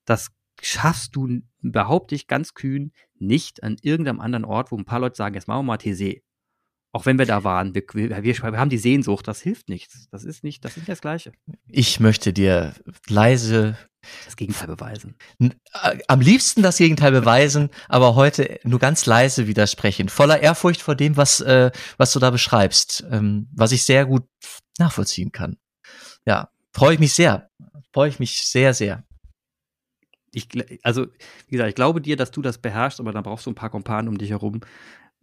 [0.04, 0.30] das,
[0.62, 5.16] schaffst du, behaupte ich ganz kühn, nicht an irgendeinem anderen Ort, wo ein paar Leute
[5.16, 6.24] sagen, jetzt machen wir mal TC.
[6.92, 10.08] Auch wenn wir da waren, wir, wir, wir, haben die Sehnsucht, das hilft nichts.
[10.10, 11.32] Das ist nicht, das ist nicht das Gleiche.
[11.68, 12.74] Ich möchte dir
[13.08, 13.78] leise
[14.26, 15.16] das Gegenteil beweisen.
[15.40, 20.10] Äh, am liebsten das Gegenteil beweisen, aber heute nur ganz leise widersprechen.
[20.10, 24.24] Voller Ehrfurcht vor dem, was, äh, was du da beschreibst, ähm, was ich sehr gut
[24.78, 25.58] nachvollziehen kann.
[26.26, 27.50] Ja, freue ich mich sehr.
[27.94, 29.04] Freue ich mich sehr, sehr.
[30.32, 30.48] Ich,
[30.84, 31.08] also,
[31.48, 33.70] wie gesagt, ich glaube dir, dass du das beherrschst, aber dann brauchst du ein paar
[33.70, 34.62] Kumpanen um dich herum,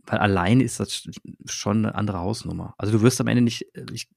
[0.05, 1.09] weil allein ist das
[1.47, 2.75] schon eine andere Hausnummer.
[2.79, 4.09] Also du wirst am Ende nicht, äh, ich,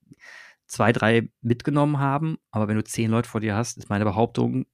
[0.68, 4.66] zwei, drei mitgenommen haben, aber wenn du zehn Leute vor dir hast, ist meine Behauptung,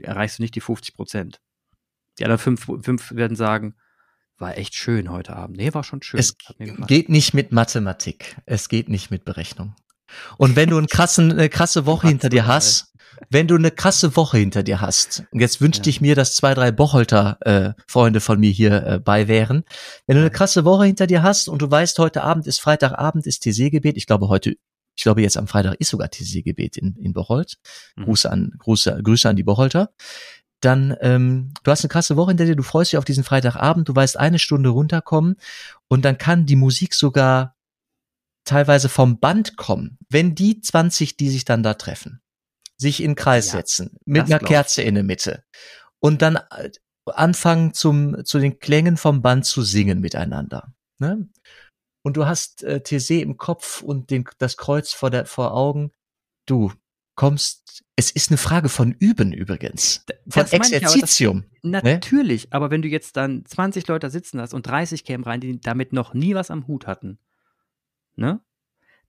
[0.00, 1.40] erreichst du nicht die 50 Prozent.
[2.18, 3.74] Die anderen fünf, fünf werden sagen,
[4.38, 5.56] war echt schön heute Abend.
[5.56, 6.20] Nee, war schon schön.
[6.20, 6.36] Es
[6.86, 8.36] geht nicht mit Mathematik.
[8.46, 9.74] Es geht nicht mit Berechnung.
[10.36, 12.93] Und wenn du einen krassen, eine krasse Woche hinter dir hast,
[13.30, 15.90] wenn du eine krasse Woche hinter dir hast, und jetzt wünschte ja.
[15.90, 19.64] ich mir, dass zwei, drei Bocholter äh, Freunde von mir hier äh, bei wären,
[20.06, 23.26] wenn du eine krasse Woche hinter dir hast und du weißt, heute Abend ist Freitagabend,
[23.26, 24.56] ist TC-Gebet, ich glaube heute
[24.96, 27.58] ich glaube, jetzt am Freitag ist sogar TC-Gebet in, in Bocholt.
[27.96, 28.04] Mhm.
[28.04, 29.92] Gruße an, Grüße, Grüße an die Bocholter.
[30.60, 33.88] Dann, ähm, du hast eine krasse Woche hinter dir, du freust dich auf diesen Freitagabend,
[33.88, 35.36] du weißt eine Stunde runterkommen
[35.88, 37.56] und dann kann die Musik sogar
[38.44, 42.20] teilweise vom Band kommen, wenn die 20, die sich dann da treffen,
[42.84, 45.44] sich in den Kreis ja, setzen, mit einer Kerze in der Mitte
[46.00, 46.70] und dann äh,
[47.06, 50.72] anfangen zum, zu den Klängen vom Band zu singen miteinander.
[50.98, 51.28] Ne?
[52.04, 55.90] und du hast äh, TC im Kopf und den, das Kreuz vor, der, vor Augen,
[56.46, 56.70] du
[57.16, 60.04] kommst, es ist eine Frage von Üben übrigens.
[60.28, 61.44] Von Exerzitium.
[61.50, 61.94] Ich, aber das, ne?
[61.94, 65.58] natürlich, aber wenn du jetzt dann 20 Leute sitzen hast und 30 kämen rein, die
[65.60, 67.18] damit noch nie was am Hut hatten,
[68.16, 68.40] ne?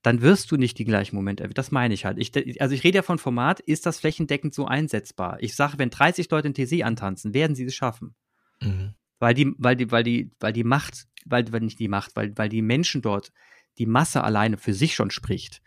[0.06, 1.48] Dann wirst du nicht die gleichen Momente.
[1.50, 2.18] Das meine ich halt.
[2.20, 5.38] Ich, also ich rede ja von Format, ist das flächendeckend so einsetzbar?
[5.40, 8.16] Ich sage, wenn 30 Leute in TC antanzen, werden sie es schaffen.
[8.62, 8.94] Mhm.
[9.20, 12.38] Weil die, weil die, weil die, weil die Macht weil, weil nicht die Macht, weil,
[12.38, 13.34] weil die Menschen dort,
[13.78, 15.62] die Masse alleine für sich schon spricht.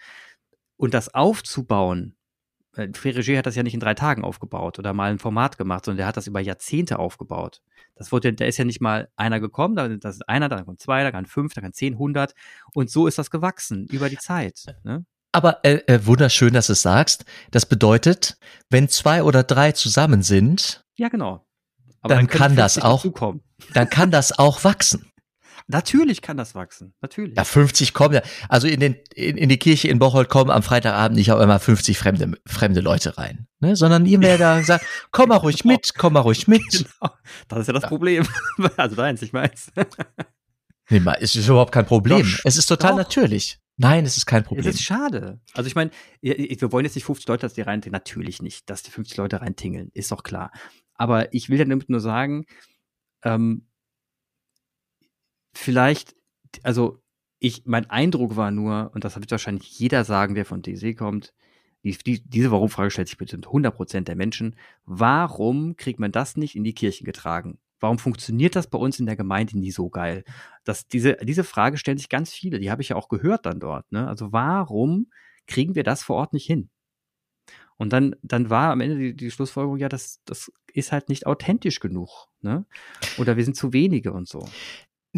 [0.76, 2.14] Und das aufzubauen,
[2.78, 5.84] äh, Ferriger hat das ja nicht in drei Tagen aufgebaut oder mal ein Format gemacht,
[5.84, 7.62] sondern der hat das über Jahrzehnte aufgebaut.
[7.96, 11.02] Das wurde, da ist ja nicht mal einer gekommen, da ist einer, dann kommt zwei,
[11.02, 12.34] dann kann fünf, dann kann zehn, hundert.
[12.72, 14.76] Und so ist das gewachsen über die Zeit.
[14.84, 15.04] Ne?
[15.32, 17.24] Aber äh, äh, wunderschön, dass du es sagst.
[17.50, 18.38] Das bedeutet,
[18.70, 21.46] wenn zwei oder drei zusammen sind, ja genau,
[22.02, 23.04] dann, dann kann das auch,
[23.74, 25.10] dann kann das auch wachsen.
[25.70, 27.36] Natürlich kann das wachsen, natürlich.
[27.36, 28.22] Ja, 50 kommen ja.
[28.48, 31.60] Also in, den, in, in die Kirche in Bocholt kommen am Freitagabend nicht auch immer
[31.60, 33.46] 50 fremde, fremde Leute rein.
[33.60, 33.76] Ne?
[33.76, 36.62] Sondern ihr wer da sagt, komm mal ruhig mit, komm mal ruhig mit.
[36.70, 37.12] Genau.
[37.48, 37.88] Das ist ja das ja.
[37.88, 38.26] Problem.
[38.76, 39.70] Also deins, ich meins.
[40.88, 42.22] Nee, es ist überhaupt kein Problem.
[42.22, 42.98] Doch, es ist total doch.
[42.98, 43.58] natürlich.
[43.76, 44.66] Nein, es ist kein Problem.
[44.66, 45.40] Es ist schade.
[45.52, 45.90] Also ich meine,
[46.20, 47.92] wir wollen jetzt nicht 50 Leute, dass die reintingeln.
[47.92, 49.90] Natürlich nicht, dass die 50 Leute reintingeln.
[49.92, 50.50] Ist doch klar.
[50.94, 52.46] Aber ich will damit nur sagen,
[53.22, 53.67] ähm,
[55.58, 56.14] vielleicht,
[56.62, 57.02] also
[57.40, 61.34] ich, mein Eindruck war nur, und das wird wahrscheinlich jeder sagen, der von DC kommt,
[61.84, 64.56] die, die, diese Warum-Frage stellt sich bestimmt 100% der Menschen.
[64.84, 67.58] Warum kriegt man das nicht in die Kirchen getragen?
[67.80, 70.24] Warum funktioniert das bei uns in der Gemeinde nie so geil?
[70.64, 73.60] Das, diese, diese Frage stellen sich ganz viele, die habe ich ja auch gehört dann
[73.60, 73.90] dort.
[73.92, 74.08] Ne?
[74.08, 75.10] Also warum
[75.46, 76.70] kriegen wir das vor Ort nicht hin?
[77.76, 81.26] Und dann, dann war am Ende die, die Schlussfolgerung, ja, das, das ist halt nicht
[81.26, 82.26] authentisch genug.
[82.40, 82.66] Ne?
[83.18, 84.48] Oder wir sind zu wenige und so.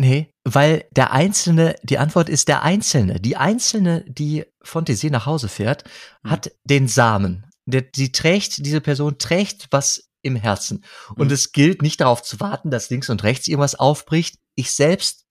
[0.00, 3.20] Nee, weil der Einzelne, die Antwort ist der Einzelne.
[3.20, 5.84] Die Einzelne, die von TC nach Hause fährt,
[6.22, 6.30] mhm.
[6.30, 7.44] hat den Samen.
[7.66, 10.86] Der, die trägt, diese Person trägt was im Herzen.
[11.16, 11.34] Und mhm.
[11.34, 14.38] es gilt nicht darauf zu warten, dass links und rechts irgendwas aufbricht.
[14.54, 15.26] Ich selbst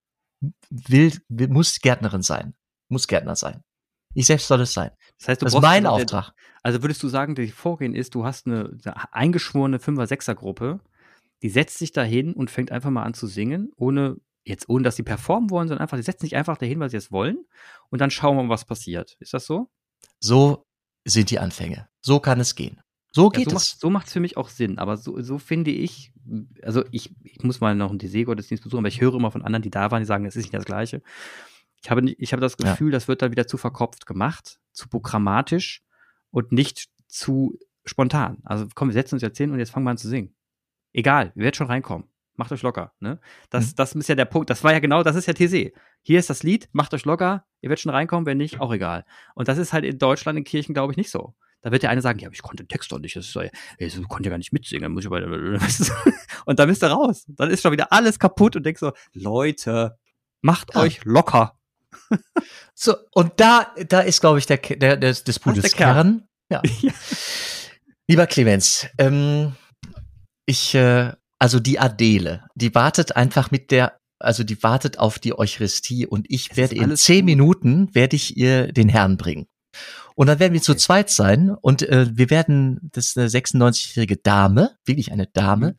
[0.69, 2.53] will, will muss Gärtnerin sein.
[2.89, 3.63] Muss Gärtner sein.
[4.13, 4.91] Ich selbst soll es sein.
[5.17, 6.33] Das heißt, du das ist mein Auftrag.
[6.61, 10.79] Also würdest du sagen, das Vorgehen ist, du hast eine, eine eingeschworene Fünfer-Sechser-Gruppe,
[11.41, 14.95] die setzt sich dahin und fängt einfach mal an zu singen, ohne jetzt ohne dass
[14.95, 17.45] sie performen wollen, sondern einfach, sie setzen sich einfach dahin, weil sie es wollen
[17.89, 19.15] und dann schauen wir mal, was passiert.
[19.19, 19.69] Ist das so?
[20.19, 20.65] So
[21.05, 21.89] sind die Anfänge.
[22.01, 22.81] So kann es gehen.
[23.11, 23.69] So geht ja, so es.
[23.71, 24.77] Macht, so macht es für mich auch Sinn.
[24.77, 26.13] Aber so, so finde ich,
[26.61, 29.63] also ich, ich muss mal noch einen DC-Gottesdienst besuchen, aber ich höre immer von anderen,
[29.63, 31.01] die da waren, die sagen, es ist nicht das Gleiche.
[31.81, 32.97] Ich habe, ich habe das Gefühl, ja.
[32.97, 35.81] das wird dann wieder zu verkopft gemacht, zu programmatisch
[36.29, 38.39] und nicht zu spontan.
[38.43, 40.35] Also komm, wir setzen uns jetzt hin und jetzt fangen wir an zu singen.
[40.91, 42.09] Egal, wir werden schon reinkommen
[42.39, 42.93] macht euch locker.
[42.99, 43.19] Ne?
[43.49, 43.75] Das, mhm.
[43.75, 44.49] das ist ja der Punkt.
[44.49, 45.73] Das war ja genau, das ist ja TC.
[46.01, 49.05] Hier ist das Lied, macht euch locker, ihr werdet schon reinkommen, wenn nicht, auch egal.
[49.35, 51.35] Und das ist halt in Deutschland in Kirchen, glaube ich, nicht so.
[51.61, 53.35] Da wird der eine sagen, ja, aber ich konnte den Text doch nicht, das ist
[53.35, 53.43] doch,
[53.77, 55.21] ich konnte ja gar nicht mitsingen, muss ich aber,
[56.45, 57.25] und dann bist du raus.
[57.27, 59.97] Dann ist schon wieder alles kaputt und denkst so, Leute,
[60.41, 60.81] macht ja.
[60.81, 61.59] euch locker.
[62.73, 66.25] so, und da, da ist, glaube ich, der, der, der des Pudels Kern.
[66.49, 66.61] Ja.
[66.81, 66.93] ja.
[68.07, 69.55] Lieber Clemens, ähm,
[70.45, 75.37] ich, äh, also die Adele, die wartet einfach mit der, also die wartet auf die
[75.37, 77.25] Eucharistie und ich Es werde in zehn gut.
[77.25, 79.47] Minuten werde ich ihr den Herrn bringen.
[80.15, 80.79] Und dann werden wir zu Okay.
[80.81, 85.75] zweit sein und äh, wir werden, das ist eine 96-jährige Dame, wirklich eine Dame, Mhm.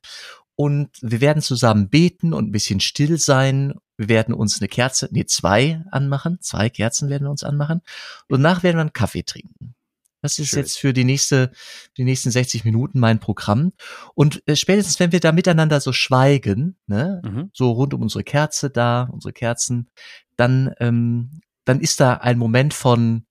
[0.56, 3.74] und wir werden zusammen beten und ein bisschen still sein.
[3.98, 7.82] Wir werden uns eine Kerze, nee, zwei anmachen, zwei Kerzen werden wir uns anmachen.
[8.28, 9.74] Und danach werden wir einen Kaffee trinken.
[10.22, 10.58] Das ist Schön.
[10.60, 11.50] jetzt für die nächste,
[11.96, 13.72] die nächsten 60 Minuten mein Programm.
[14.14, 17.50] Und äh, spätestens, wenn wir da miteinander so schweigen, ne, Mhm.
[17.54, 19.88] so rund um unsere Kerze da, unsere Kerzen,
[20.36, 23.24] dann, ähm, dann ist da ein Moment von,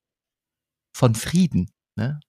[0.93, 1.69] von Frieden.
[1.95, 2.19] Ne?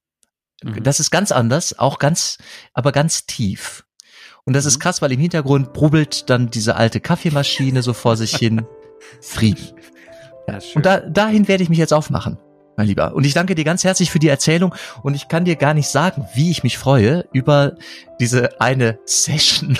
[0.62, 0.82] Mhm.
[0.82, 2.36] Das ist ganz anders, auch ganz,
[2.74, 3.84] aber ganz tief.
[4.44, 4.80] Und das ist Mhm.
[4.80, 8.66] krass, weil im Hintergrund brubbelt dann diese alte Kaffeemaschine so vor sich hin.
[9.22, 9.72] Frieden.
[10.48, 10.58] Ja.
[10.74, 12.38] Und da, dahin werde ich mich jetzt aufmachen,
[12.76, 13.14] mein Lieber.
[13.14, 14.74] Und ich danke dir ganz herzlich für die Erzählung.
[15.02, 17.74] Und ich kann dir gar nicht sagen, wie ich mich freue über
[18.18, 19.78] diese eine Session,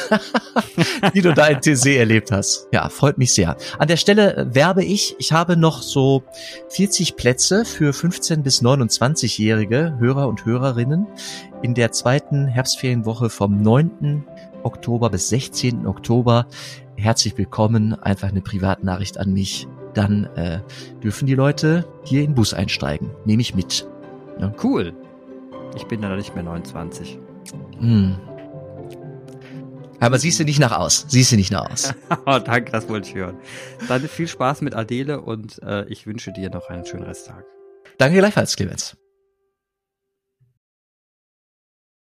[1.15, 2.69] die du da in TC erlebt hast.
[2.73, 3.57] Ja, freut mich sehr.
[3.79, 6.23] An der Stelle äh, werbe ich, ich habe noch so
[6.71, 11.07] 40 Plätze für 15 bis 29-jährige Hörer und Hörerinnen
[11.63, 14.25] in der zweiten Herbstferienwoche vom 9.
[14.63, 15.87] Oktober bis 16.
[15.87, 16.47] Oktober.
[16.97, 17.95] Herzlich willkommen.
[17.95, 19.67] Einfach eine Privatnachricht an mich.
[19.95, 20.61] Dann äh,
[21.03, 23.11] dürfen die Leute hier in den Bus einsteigen.
[23.25, 23.87] Nehme ich mit.
[24.63, 24.95] Cool.
[25.77, 27.19] Ich bin da nicht mehr 29.
[27.79, 28.17] Hm.
[30.01, 31.05] Aber siehst du nicht nach aus.
[31.09, 31.93] Siehst du nicht nach aus.
[32.27, 33.37] oh, danke, das wollte ich hören.
[33.87, 37.45] Dann viel Spaß mit Adele und äh, ich wünsche dir noch einen schönen Resttag.
[37.99, 38.97] Danke gleichfalls, Clemens.